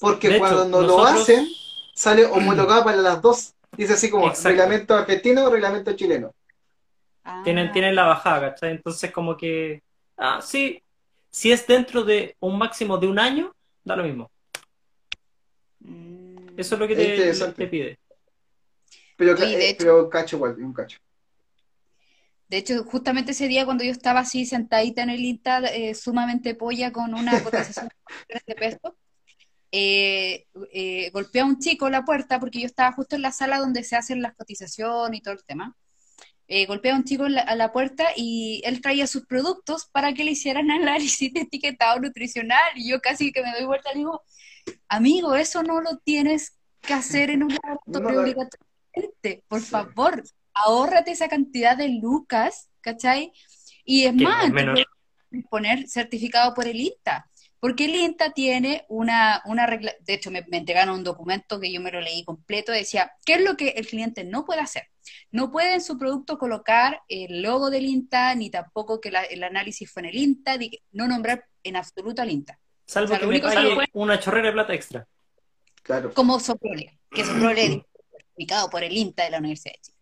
[0.00, 1.46] porque cuando no lo hacen,
[1.94, 3.54] sale homologado para las dos.
[3.76, 6.32] Dice así como reglamento argentino o reglamento chileno.
[7.24, 7.42] Ah.
[7.44, 8.70] Tienen, tienen la bajada, ¿cachai?
[8.72, 9.82] Entonces como que,
[10.18, 10.82] ah, sí,
[11.30, 13.54] si es dentro de un máximo de un año,
[13.84, 14.30] da lo mismo.
[15.80, 16.58] Mm.
[16.58, 17.98] Eso es lo que te, pide.
[19.16, 20.98] Pero, eh, pero cacho igual, un cacho.
[22.48, 26.54] De hecho, justamente ese día cuando yo estaba así sentadita en el INTA, eh, sumamente
[26.54, 27.90] polla con una cotización
[28.46, 28.94] de pesos,
[29.70, 33.58] eh, eh, golpeé a un chico la puerta porque yo estaba justo en la sala
[33.58, 35.76] donde se hacen las cotizaciones y todo el tema.
[36.48, 40.24] Eh, golpeé a un chico a la puerta y él traía sus productos para que
[40.24, 42.72] le hicieran análisis de etiquetado nutricional.
[42.74, 44.22] Y yo casi que me doy vuelta y digo,
[44.88, 50.22] amigo, eso no lo tienes que hacer en un laboratorio obligatoriamente, por favor
[50.64, 53.32] ahórrate esa cantidad de lucas, ¿cachai?
[53.84, 54.50] Y es más,
[55.50, 57.30] poner certificado por el INTA.
[57.60, 61.72] Porque el INTA tiene una, una regla, de hecho me, me entregaron un documento que
[61.72, 64.84] yo me lo leí completo, decía, ¿qué es lo que el cliente no puede hacer?
[65.30, 69.42] No puede en su producto colocar el logo del INTA, ni tampoco que la- el
[69.44, 72.58] análisis fue en el INTA, ni que- no nombrar en absoluto al INTA.
[72.86, 75.06] Salvo O sea, que lo me pague puede- una chorrera de plata extra.
[75.82, 76.12] Claro.
[76.12, 77.80] como Soprole, que Soprole es
[78.12, 79.96] certificado por el INTA de la Universidad de Chile.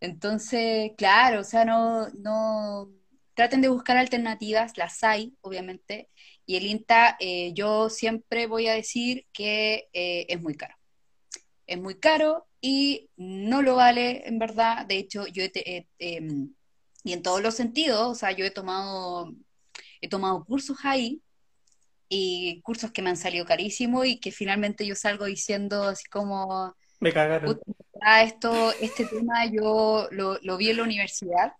[0.00, 2.88] Entonces, claro, o sea, no, no
[3.34, 6.08] traten de buscar alternativas, las hay, obviamente,
[6.46, 10.76] y el INTA, eh, yo siempre voy a decir que eh, es muy caro.
[11.66, 14.86] Es muy caro y no lo vale, en verdad.
[14.86, 16.54] De hecho, yo he te- he- em,
[17.04, 19.32] y en todos los sentidos, o sea, yo he tomado,
[20.02, 21.22] he tomado cursos ahí
[22.08, 26.74] y cursos que me han salido carísimos y que finalmente yo salgo diciendo así como,
[27.00, 27.60] Me cagaron.
[28.22, 31.52] esto, este tema yo lo, lo vi en la universidad,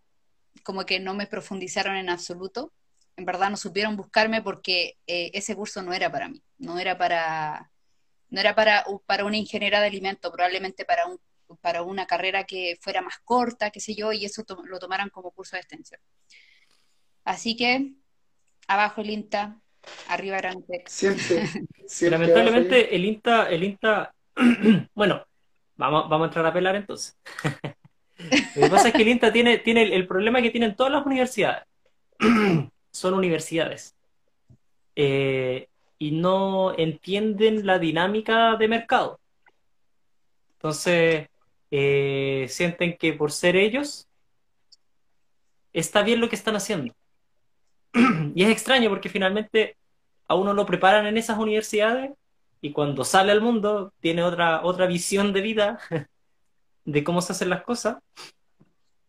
[0.64, 2.72] como que no me profundizaron en absoluto,
[3.16, 6.98] en verdad no supieron buscarme porque eh, ese curso no era para mí, no era
[6.98, 7.69] para,
[8.30, 11.18] no era para, para una ingeniera de alimentos, probablemente para un,
[11.60, 15.10] para una carrera que fuera más corta, qué sé yo, y eso to- lo tomaran
[15.10, 16.00] como curso de extensión.
[17.24, 17.92] Así que,
[18.68, 19.60] abajo el INTA,
[20.08, 20.92] arriba Grantex.
[20.92, 21.46] Siempre,
[21.86, 22.10] siempre.
[22.10, 24.14] lamentablemente el INTA, el INTA,
[24.94, 25.24] bueno,
[25.76, 27.16] vamos, vamos a entrar a pelar entonces.
[28.56, 30.92] Lo que pasa es que el INTA tiene, tiene el, el problema que tienen todas
[30.92, 31.64] las universidades.
[32.92, 33.94] Son universidades.
[34.96, 35.68] Eh,
[36.01, 39.20] y no entienden la dinámica de mercado.
[40.55, 41.28] Entonces,
[41.70, 44.09] eh, sienten que por ser ellos,
[45.74, 46.94] está bien lo que están haciendo.
[48.34, 49.76] Y es extraño porque finalmente
[50.26, 52.12] a uno lo preparan en esas universidades
[52.62, 55.80] y cuando sale al mundo tiene otra, otra visión de vida
[56.86, 57.98] de cómo se hacen las cosas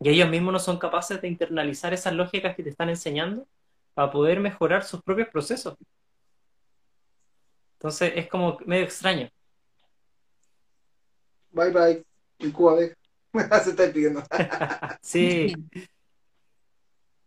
[0.02, 3.48] y ellos mismos no son capaces de internalizar esas lógicas que te están enseñando
[3.94, 5.76] para poder mejorar sus propios procesos.
[7.82, 9.28] Entonces es como medio extraño.
[11.50, 12.06] Bye bye.
[12.38, 12.96] En Cuba, ve.
[13.64, 14.24] Se está pidiendo.
[15.02, 15.56] Sí,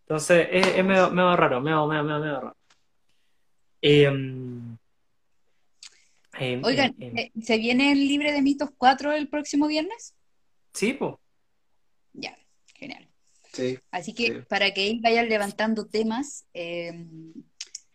[0.03, 2.57] entonces es, es medio, medio raro, medio, medio, medio, medio raro.
[3.83, 4.77] Em,
[6.39, 7.19] em, Oigan, em, em.
[7.19, 10.15] ¿eh, ¿se viene el Libre de Mitos 4 el próximo viernes?
[10.73, 11.17] Sí, pues.
[12.13, 12.39] Ya,
[12.77, 13.09] genial.
[13.53, 13.77] Sí.
[13.91, 14.39] Así que Sí.
[14.49, 17.07] para que ahí vayan levantando temas, eh,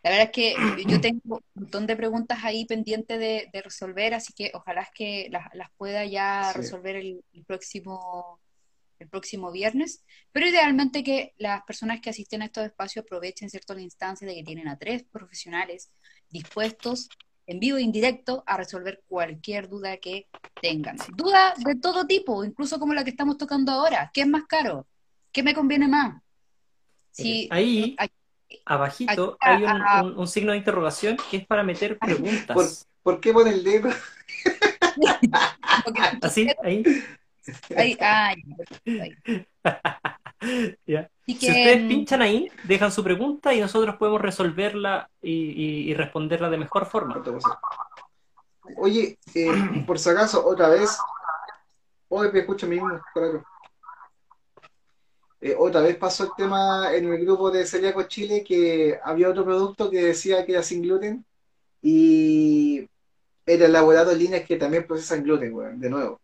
[0.04, 0.56] la verdad es que
[0.88, 4.90] yo tengo un montón de preguntas ahí pendientes de, de resolver, así que ojalá es
[4.94, 6.60] que las, las pueda ya Sí.
[6.60, 8.40] resolver el, el próximo,
[9.00, 10.04] el próximo viernes.
[10.32, 14.36] Pero idealmente que las personas que asisten a estos espacios aprovechen cierto la instancia de
[14.36, 15.92] que tienen a tres profesionales
[16.30, 17.10] dispuestos
[17.48, 20.28] en vivo e indirecto a resolver cualquier duda que
[20.62, 20.98] tengan.
[21.16, 24.12] Duda de todo tipo, incluso como la que estamos tocando ahora.
[24.14, 24.88] ¿Qué es más caro?
[25.32, 26.22] ¿Qué me conviene más?
[27.12, 28.10] Si, Ahí, hay-
[28.66, 30.02] abajito, hay un, ah.
[30.04, 32.88] un- un signo de interrogación que es para meter preguntas.
[33.04, 33.90] ¿Por qué pone el dedo?
[36.22, 36.84] Así, ahí.
[37.76, 38.34] ahí- ah,
[38.86, 39.46] ahí.
[40.86, 41.02] Ya.
[41.02, 45.32] Así Si que, ustedes mm, pinchan ahí, dejan su pregunta y nosotros podemos resolverla y,
[45.32, 47.22] y- y responderla de mejor forma.
[48.78, 50.98] Oye, eh, por si acaso, otra vez.
[52.10, 53.44] Me escucho mismo, claro.
[55.42, 59.46] Eh, otra vez pasó el tema en el grupo de Celíaco Chile que había otro
[59.46, 61.26] producto que decía que era sin gluten
[61.82, 62.88] y
[63.46, 66.22] era elaborado en líneas que también procesan gluten, weón, de nuevo.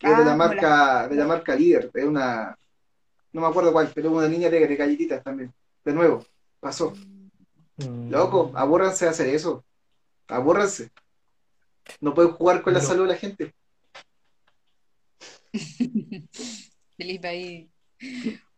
[0.00, 2.56] Que es de Ah, la marca, de la marca líder, es una,
[3.32, 5.52] no me acuerdo cuál, pero una línea de, de galletitas también.
[5.84, 6.24] De nuevo,
[6.60, 6.94] pasó.
[7.76, 8.10] Mm.
[8.10, 9.64] Loco, abórranse de hacer eso.
[10.28, 10.90] Abórranse.
[12.00, 13.54] No pueden jugar con la salud de la gente.
[16.96, 17.70] Felipe ahí.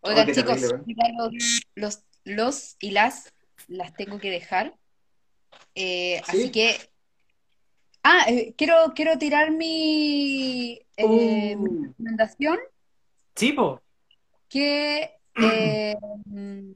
[0.03, 1.33] Oh, Oigan, chicos, los,
[1.75, 3.33] los, los y las
[3.69, 4.75] las tengo que dejar.
[5.75, 6.31] Eh, ¿Sí?
[6.39, 6.77] Así que.
[8.03, 11.07] Ah, eh, quiero, quiero tirar mi, eh,
[11.57, 11.83] mi Uh.
[11.89, 12.59] recomendación
[13.37, 13.81] Sí, po.
[14.49, 15.17] que.
[15.43, 16.73] eh, mm,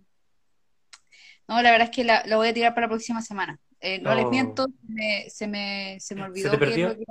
[1.48, 3.58] no, la verdad es que la, la voy a tirar para la próxima semana.
[3.80, 4.30] Eh, no les Oh.
[4.30, 6.88] miento, me- se me, se me olvidó te qué es perdió?
[6.88, 7.04] lo que.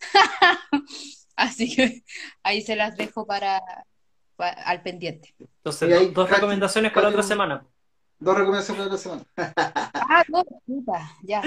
[1.36, 2.04] Así que
[2.42, 3.84] ahí se las dejo para, pa-
[4.50, 5.34] al pendiente.
[5.38, 7.64] Entonces, Y do- dos recomendaciones para otra semana.
[8.18, 9.22] Dos recomendaciones para la semana.
[9.94, 11.42] Ah, no, puta, ya.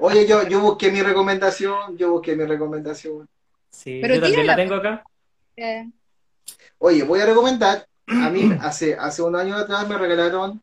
[0.00, 3.28] Oye, yo, yo busqué mi recomendación, yo busqué mi recomendación.
[3.70, 5.04] Sí, Pero yo también la tengo acá.
[5.56, 5.88] Eh,
[6.78, 10.60] Oye, voy a recomendar, a mí hace, hace unos años atrás me regalaron,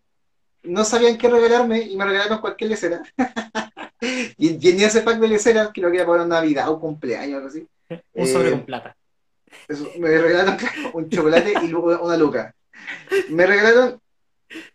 [0.63, 3.01] no sabían qué regalarme y me regalaron cualquier lecera.
[4.01, 7.47] y tenía ese pack de leceras que lo quería para Navidad o cumpleaños o algo
[7.49, 7.67] así.
[8.13, 8.97] Un sobre Eh, con plata.
[9.67, 10.57] Eso, me regalaron
[10.93, 12.53] un chocolate y luego una luca.
[13.29, 13.99] Me regalaron,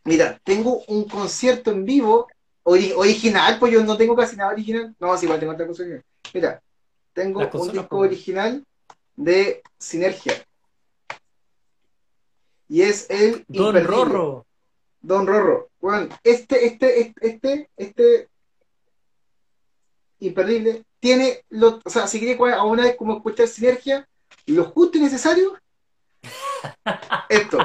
[0.05, 2.29] mira, tengo un concierto en vivo
[2.65, 4.95] ori- original, pues yo no tengo casi nada original.
[4.99, 6.05] No, sí, igual tengo otra cosa original.
[6.35, 6.63] Mira,
[7.13, 8.65] tengo un disco original
[9.17, 10.35] de Sinergia.
[12.69, 13.83] Y es el Don imperdible.
[13.97, 14.47] Rorro.
[15.03, 15.69] Don Rorro.
[15.81, 18.29] Bueno, este, este, este, este, este
[20.21, 24.09] imperdible tiene lo, o sea, si quiere a una vez como escuchar sinergia,
[24.47, 25.59] lo justo y necesario,
[27.29, 27.59] esto.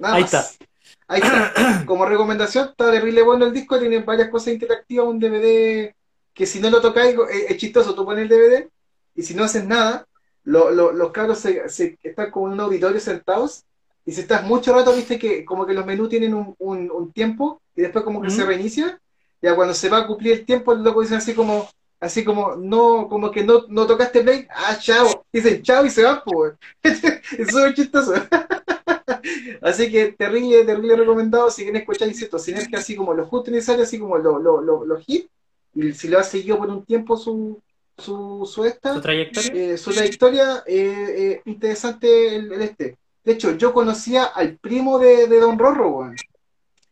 [0.00, 0.34] Nada Ahí más.
[0.34, 0.64] está.
[1.08, 1.84] Ahí está.
[1.86, 5.94] Como recomendación, está terrible bueno el disco, tiene varias cosas interactivas, un DVD
[6.34, 7.16] que si no lo tocáis
[7.48, 8.68] es, chistoso, tú pones el DVD
[9.16, 10.06] y si no haces nada,
[10.44, 13.64] lo- lo- los cabros se, se- están como en un auditorio sentados
[14.06, 17.12] y si estás mucho rato, viste que como que los menús tienen un, un- un
[17.12, 19.00] tiempo y después como que se reinicia,
[19.42, 21.68] ya cuando se va a cumplir el tiempo, los locos dicen así como,
[22.00, 26.04] así como, no, como que no, no tocaste play, ah, chao, dicen chao y se
[26.04, 26.54] van, pues.
[26.82, 28.14] es súper chistoso.
[29.62, 33.54] Así que terrible, terrible recomendado si quieren escuchar, insisto, sinergia así como lo justo y
[33.54, 35.28] necesario, así como los lo, lo, hits,
[35.74, 37.60] y si lo ha seguido por un tiempo su,
[37.96, 39.50] su, su esta, Su trayectoria.
[39.52, 42.96] eh, su trayectoria, eh, eh, interesante el, el este.
[43.24, 46.16] De hecho, yo conocía al primo de, de Don Rorro, weón.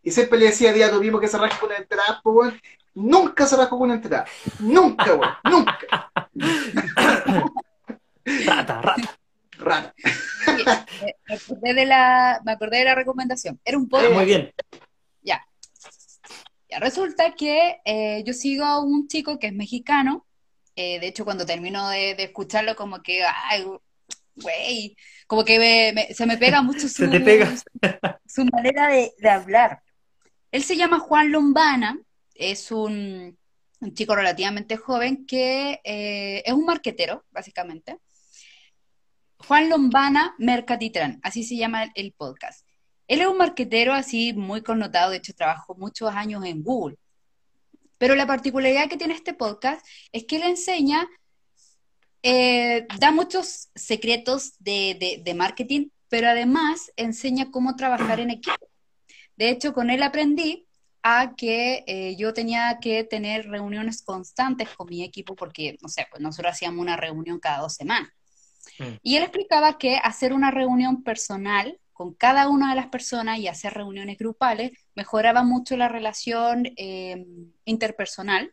[0.03, 2.61] Y siempre le decía, día tu primo que se rasca con entrada, pues, weón.
[2.97, 4.25] Nunca se rascó con una entrada.
[4.59, 5.33] Nunca, weón.
[5.45, 6.11] Nunca.
[8.47, 9.19] Rata, rata.
[9.59, 9.95] Rata.
[11.03, 13.61] Me me acordé de la, me acordé de la recomendación.
[13.65, 14.13] Era un podcast.
[14.13, 14.53] Muy bien.
[15.23, 20.27] Ya, resulta que eh, yo sigo a un chico que es mexicano.
[20.75, 23.65] eh, de hecho, cuando termino de, de escucharlo, como que, ay,
[24.35, 27.55] güey, como que me- me- se me pega mucho su, Se te pega.
[28.27, 29.81] su manera de, de hablar.
[30.53, 31.99] Él se llama Juan Lombana,
[32.39, 33.39] es un,
[33.95, 37.99] chico relativamente joven que eh, es un marquetero, básicamente.
[39.39, 42.66] Juan Lombana Mercatitrán, así se llama el, el podcast.
[43.07, 46.97] Él es un marquetero así muy connotado, de hecho trabajó muchos años en Google.
[47.99, 51.07] Pero la particularidad que tiene este podcast es que él enseña,
[52.22, 58.68] eh, da muchos secretos de, de- de marketing, pero además enseña cómo trabajar en equipo.
[59.37, 60.66] De hecho, con él aprendí
[61.09, 66.09] a que eh, yo tenía que tener reuniones constantes con mi equipo porque, no sé,
[66.11, 68.11] pues nosotros hacíamos una reunión cada dos semanas.
[68.81, 68.99] Mm.
[69.05, 73.47] Y él explicaba que hacer una reunión personal con cada una de las personas y
[73.47, 77.25] hacer reuniones grupales mejoraba mucho la relación eh,
[77.65, 78.53] interpersonal.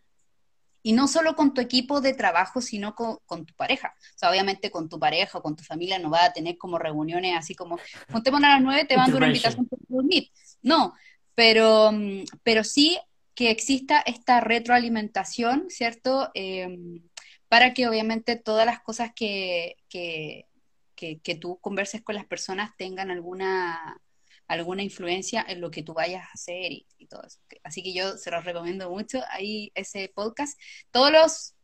[0.84, 3.96] Y no solo con tu equipo de trabajo, sino con, con tu pareja.
[3.98, 6.78] O sea, obviamente con tu pareja o con tu familia no vas a tener como
[6.78, 7.80] reuniones así como,
[8.12, 10.30] juntémonos a las nueve, te mando una invitación por Google Meet.
[10.62, 10.94] No,
[11.36, 13.00] pero, mm, pero sí
[13.36, 16.30] que exista esta retroalimentación, ¿cierto?
[16.36, 17.02] Eh,
[17.48, 20.48] para que obviamente todas las cosas que, que,
[20.96, 24.02] que, que tú converses con las personas tengan alguna,
[24.48, 27.40] alguna influencia en lo que tú vayas a hacer y, y todo eso.
[27.64, 30.60] Así que yo se los recomiendo mucho ahí ese podcast.
[30.92, 31.56] Todos los,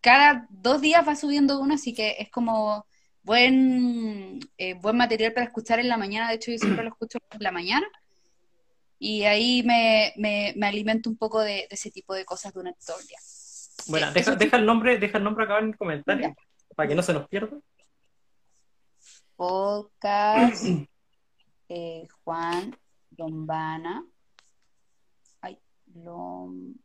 [0.00, 2.86] cada dos días va subiendo uno, así que es como
[3.22, 6.28] buen, eh, buen material para escuchar en la mañana.
[6.28, 7.86] De hecho, yo siempre lo escucho en la mañana.
[9.02, 12.84] Y ahí me, me, me alimento un poco de, de ese tipo de cosas durante
[12.86, 13.18] todo el día.
[13.88, 16.34] Bueno, Eh, deja, deja el nombre, deja el nombre acá en el comentario
[16.76, 17.58] para que no se nos pierda.
[19.36, 20.62] Podcast
[21.70, 22.76] eh, Juan
[23.16, 24.04] Lombana.
[25.40, 25.58] Ay,
[25.94, 26.76] Lombana.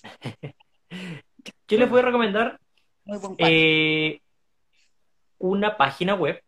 [1.67, 2.59] Yo les voy a recomendar
[3.37, 4.21] eh,
[5.37, 6.41] una página web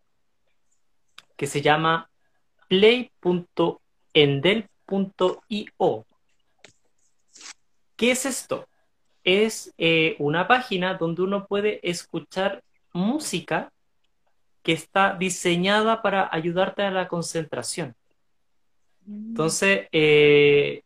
[1.35, 2.09] que se llama
[2.67, 3.65] play.endel.io.
[7.95, 8.67] ¿Qué es esto?
[9.23, 13.71] Es eh, una página donde uno puede escuchar música
[14.63, 17.95] que está diseñada para ayudarte a la concentración.
[19.07, 20.81] Entonces, eh,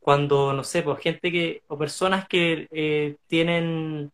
[0.00, 4.12] cuando, no sé, pues gente que, o personas que eh, tienen,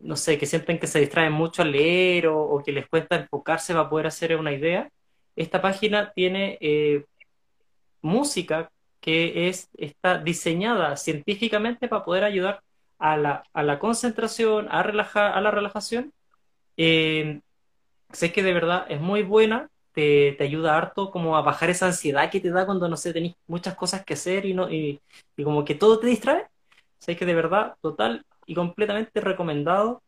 [0.00, 3.16] no sé, que sienten que se distraen mucho al leer o, o que les cuesta
[3.16, 4.90] enfocarse para poder hacer una idea,
[5.36, 7.04] esta página tiene eh,
[8.02, 12.62] música que es, está diseñada científicamente para poder ayudar
[12.98, 16.12] a la, a la concentración, a relajar, a la relajación.
[16.76, 17.40] Eh,
[18.12, 21.86] sé que de verdad es muy buena, te, te ayuda harto como a bajar esa
[21.86, 25.00] ansiedad que te da cuando, no sé, tenés muchas cosas que hacer y, no, y,
[25.36, 26.46] y como que todo te distrae.
[26.98, 30.02] Sé que de verdad, total y completamente recomendado.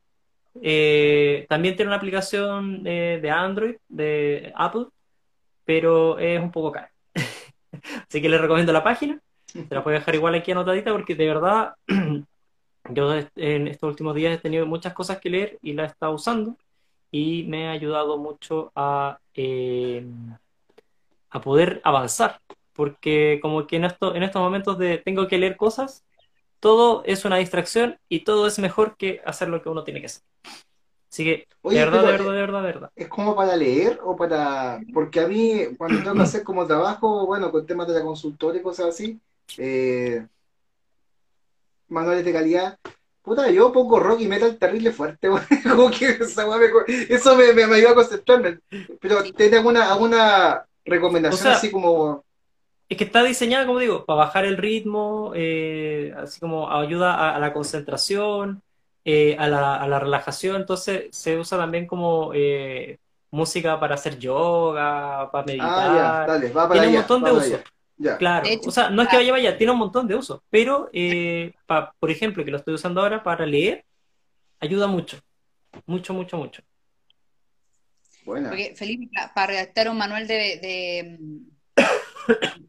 [0.60, 4.86] Eh, también tiene una aplicación eh, de Android, de Apple,
[5.64, 6.92] pero es un poco cara.
[8.08, 9.20] Así que les recomiendo la página.
[9.52, 11.74] Te la a dejar igual aquí anotadita porque de verdad
[12.90, 16.14] yo en estos últimos días he tenido muchas cosas que leer y la he estado
[16.14, 16.56] usando
[17.10, 20.04] y me ha ayudado mucho a, eh,
[21.30, 22.40] a poder avanzar,
[22.72, 26.04] porque como que en, esto, en estos momentos de tengo que leer cosas,
[26.60, 30.06] todo es una distracción y todo es mejor que hacer lo que uno tiene que
[30.06, 30.22] hacer.
[31.10, 32.90] Así que, Oye, de verdad, pero, de verdad, de verdad, de verdad.
[32.96, 34.80] ¿Es como para leer o para...?
[34.94, 38.56] Porque a mí, cuando tengo que hacer como trabajo, bueno, con temas de la consultora
[38.56, 39.20] y cosas así,
[39.58, 40.26] eh,
[41.88, 42.78] manuales de calidad,
[43.22, 45.28] puta, yo pongo rock y metal terrible fuerte.
[45.68, 46.66] Como que esa me
[47.08, 48.60] eso me, me, me ayuda a concentrarme.
[49.00, 49.22] Pero.
[49.34, 50.66] ¿tenés alguna, alguna
[51.28, 52.24] O recomendación sea, así como...
[52.88, 57.36] Es que está diseñada, como digo, para bajar el ritmo, eh, así como ayuda a,
[57.36, 58.62] a la concentración,
[59.04, 60.56] eh, a la, a la relajación.
[60.56, 62.98] Entonces se usa también como eh,
[63.30, 66.26] música para hacer yoga, para Ah, ya, meditar.
[66.26, 67.62] dale, va para Tiene un allá, montón va de usos.
[67.96, 68.16] Ya.
[68.16, 68.48] claro.
[68.66, 70.40] O sea, no es que vaya vaya, tiene un montón de usos.
[70.50, 73.84] Pero, eh, pa- por ejemplo, que lo estoy usando ahora para leer,
[74.60, 75.20] ayuda mucho,
[75.86, 76.62] mucho, mucho, mucho.
[78.24, 78.50] Buena.
[78.50, 81.18] porque Felipe, pa- para redactar un manual de, de,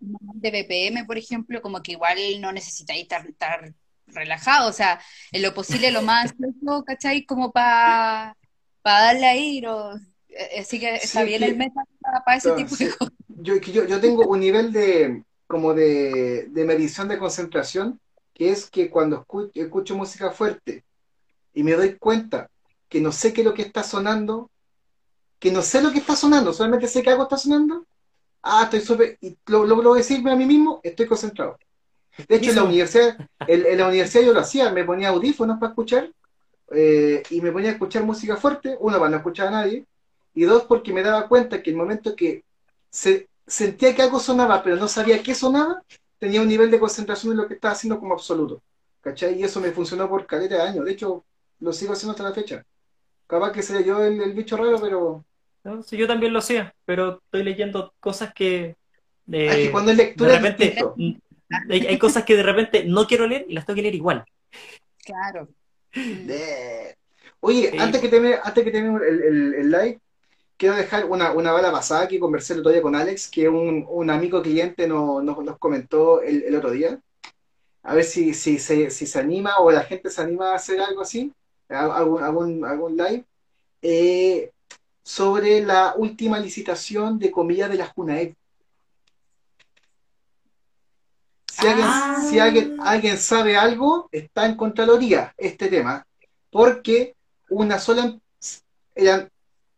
[0.02, 3.74] un manual de BPM, por ejemplo, como que igual no necesitáis estar, estar
[4.08, 5.00] relajado, o sea,
[5.32, 6.34] en lo posible lo más
[6.86, 7.24] ¿cachai?
[7.26, 8.36] Como para
[8.84, 9.96] darle ahí, no-
[10.30, 11.82] eh, así que está es bien el meta
[12.26, 13.14] para ese tipo de cosas.
[13.38, 18.00] Yo, que yo, yo tengo un nivel de como de, de medición de concentración,
[18.34, 20.84] que es que cuando escucho, escucho música fuerte
[21.54, 22.50] y me doy cuenta
[22.90, 24.50] que no sé qué es lo que está sonando,
[25.40, 27.86] que no sé lo que está sonando, solamente sé que algo está sonando,
[28.42, 31.58] ah, estoy súper, y lo logro decirme a mí mismo, estoy concentrado.
[32.28, 33.18] De hecho, en la universidad,
[33.48, 36.12] en, en la universidad yo lo hacía, me ponía audífonos para escuchar
[36.72, 39.86] eh, y me ponía a escuchar música fuerte, uno, para no escuchar a nadie,
[40.34, 42.44] y dos, porque me daba cuenta que el momento que
[42.94, 45.84] se, sentía que algo sonaba, pero no sabía qué sonaba,
[46.20, 48.64] tenía un nivel de concentración en lo que estaba haciendo como absoluto.
[49.02, 49.40] ¿Cachai?
[49.40, 50.86] Y eso me funcionó por caleta de años.
[50.86, 51.26] De hecho,
[51.60, 52.66] lo sigo haciendo hasta la fecha.
[53.28, 55.26] Capaz que sea yo el, el bicho raro, pero
[55.64, 55.84] ¿no?
[55.84, 58.76] Sí, yo también lo hacía, pero estoy leyendo cosas que
[59.46, 61.14] es que eh, cuando es de lectura es repente mm,
[61.70, 64.26] hay, hay cosas que de repente no quiero leer y las tengo que leer igual.
[65.06, 65.50] Claro.
[66.22, 66.98] De-
[67.42, 70.02] Oye, Sí, antes que termine, antes que termine el, el- el live,
[70.64, 73.86] quiero dejar una, una bala pasada que conversé el otro día con Alex, que un,
[73.86, 77.02] un amigo cliente no- nos, nos comentó el, el otro día.
[77.84, 80.80] A ver si, si, se, si se anima o la gente se anima a hacer
[80.80, 81.34] algo así,
[81.68, 83.26] algún, algún, algún live,
[83.82, 84.52] eh,
[85.04, 88.32] sobre la última licitación de comida de la Junaed.
[91.52, 96.08] Si alguien, Ah, si alguien, alguien sabe algo, está en Contraloría este tema,
[96.50, 97.18] porque
[97.50, 98.18] una sola
[98.96, 99.30] eran,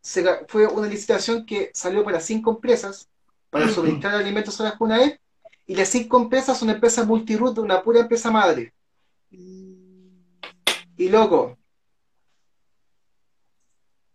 [0.05, 3.09] se fue una licitación que salió para cinco empresas
[3.49, 5.19] para suministrar alimentos a la Junaed,
[5.65, 8.73] y las cinco empresas son empresas multiroot de una pura empresa madre.
[9.31, 10.35] mm,
[10.97, 11.57] Y loco,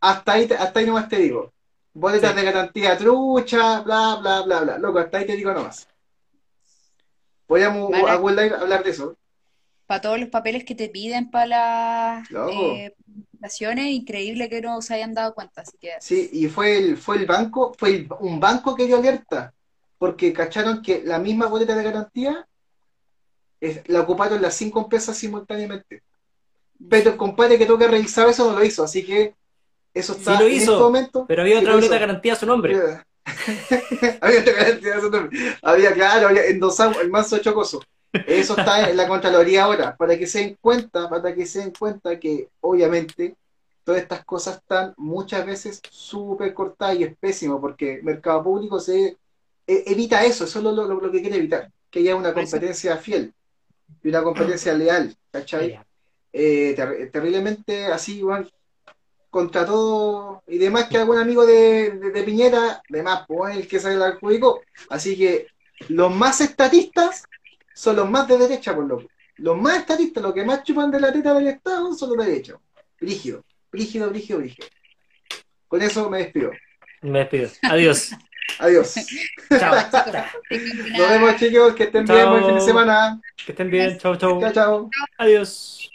[0.01, 1.53] hasta ahí, hasta ahí nomás te digo.
[1.93, 2.36] Boletas sí.
[2.36, 4.78] de garantía trucha, bla, bla, bla, bla.
[4.78, 5.88] Loco, hasta ahí te digo nomás.
[8.07, 9.18] Algún live hablar de eso.
[9.86, 12.53] para todos los papeles que te piden para las Loco.
[12.53, 12.95] eh,
[13.91, 17.26] increíble que no se hayan dado cuenta, así que Sí, y fue el, fue el
[17.26, 19.53] banco, fue el- un banco que dio alerta,
[19.99, 22.47] porque cacharon que la misma boleta de garantía
[23.61, 26.03] es- la ocuparon las cinco empresas simultáneamente.
[26.88, 29.34] Pero el compadre que toca revisar eso no lo hizo, así que
[29.93, 31.26] eso Sí está lo en este hizo, momento.
[31.26, 32.01] pero había sí otra boleta hizo.
[32.01, 32.74] garantía a su nombre.
[34.20, 35.38] Había, otra garantía de su nombre.
[35.62, 37.82] Había, claro, había endosado el manso chocoso.
[38.13, 41.73] Eso está en la Contraloría ahora, para que se den cuenta, para que se den
[41.79, 43.37] cuenta que obviamente
[43.85, 48.81] todas estas cosas están muchas veces súper cortadas y es pésimo, porque el mercado público
[48.81, 49.17] se
[49.67, 52.97] e- evita eso, eso es lo, lo- lo que quiere evitar, que haya una competencia
[52.97, 53.33] fiel
[54.03, 55.81] y una competencia leal, ¿cachai?
[56.33, 58.51] eh, ter- terriblemente así, igual,
[59.31, 63.79] contra todo y demás que algún amigo de, de, de Piñera, demás, pues el que
[63.79, 64.61] se la adjudicó.
[64.89, 65.47] Así que
[65.89, 67.25] los más estatistas
[67.81, 69.09] son los más de derecha, por loco.
[69.37, 72.31] Los más estatistas, los que más chupan de la teta del Estado son los de
[72.31, 72.55] derecha.
[73.01, 74.68] Brígido, brígido, brígido, brígido.
[75.66, 76.51] Con eso me despido.
[77.01, 77.49] Me despido.
[77.62, 78.11] Adiós.
[78.59, 78.95] Adiós.
[79.59, 79.74] Chao.
[80.99, 81.74] Nos vemos, chicos.
[81.74, 82.28] Que estén bien.
[82.28, 83.20] Buen fin de semana.
[83.47, 83.97] Que estén bien.
[83.97, 84.39] Chao, chao.
[84.41, 84.91] Chao, chao.
[85.16, 85.89] Adiós.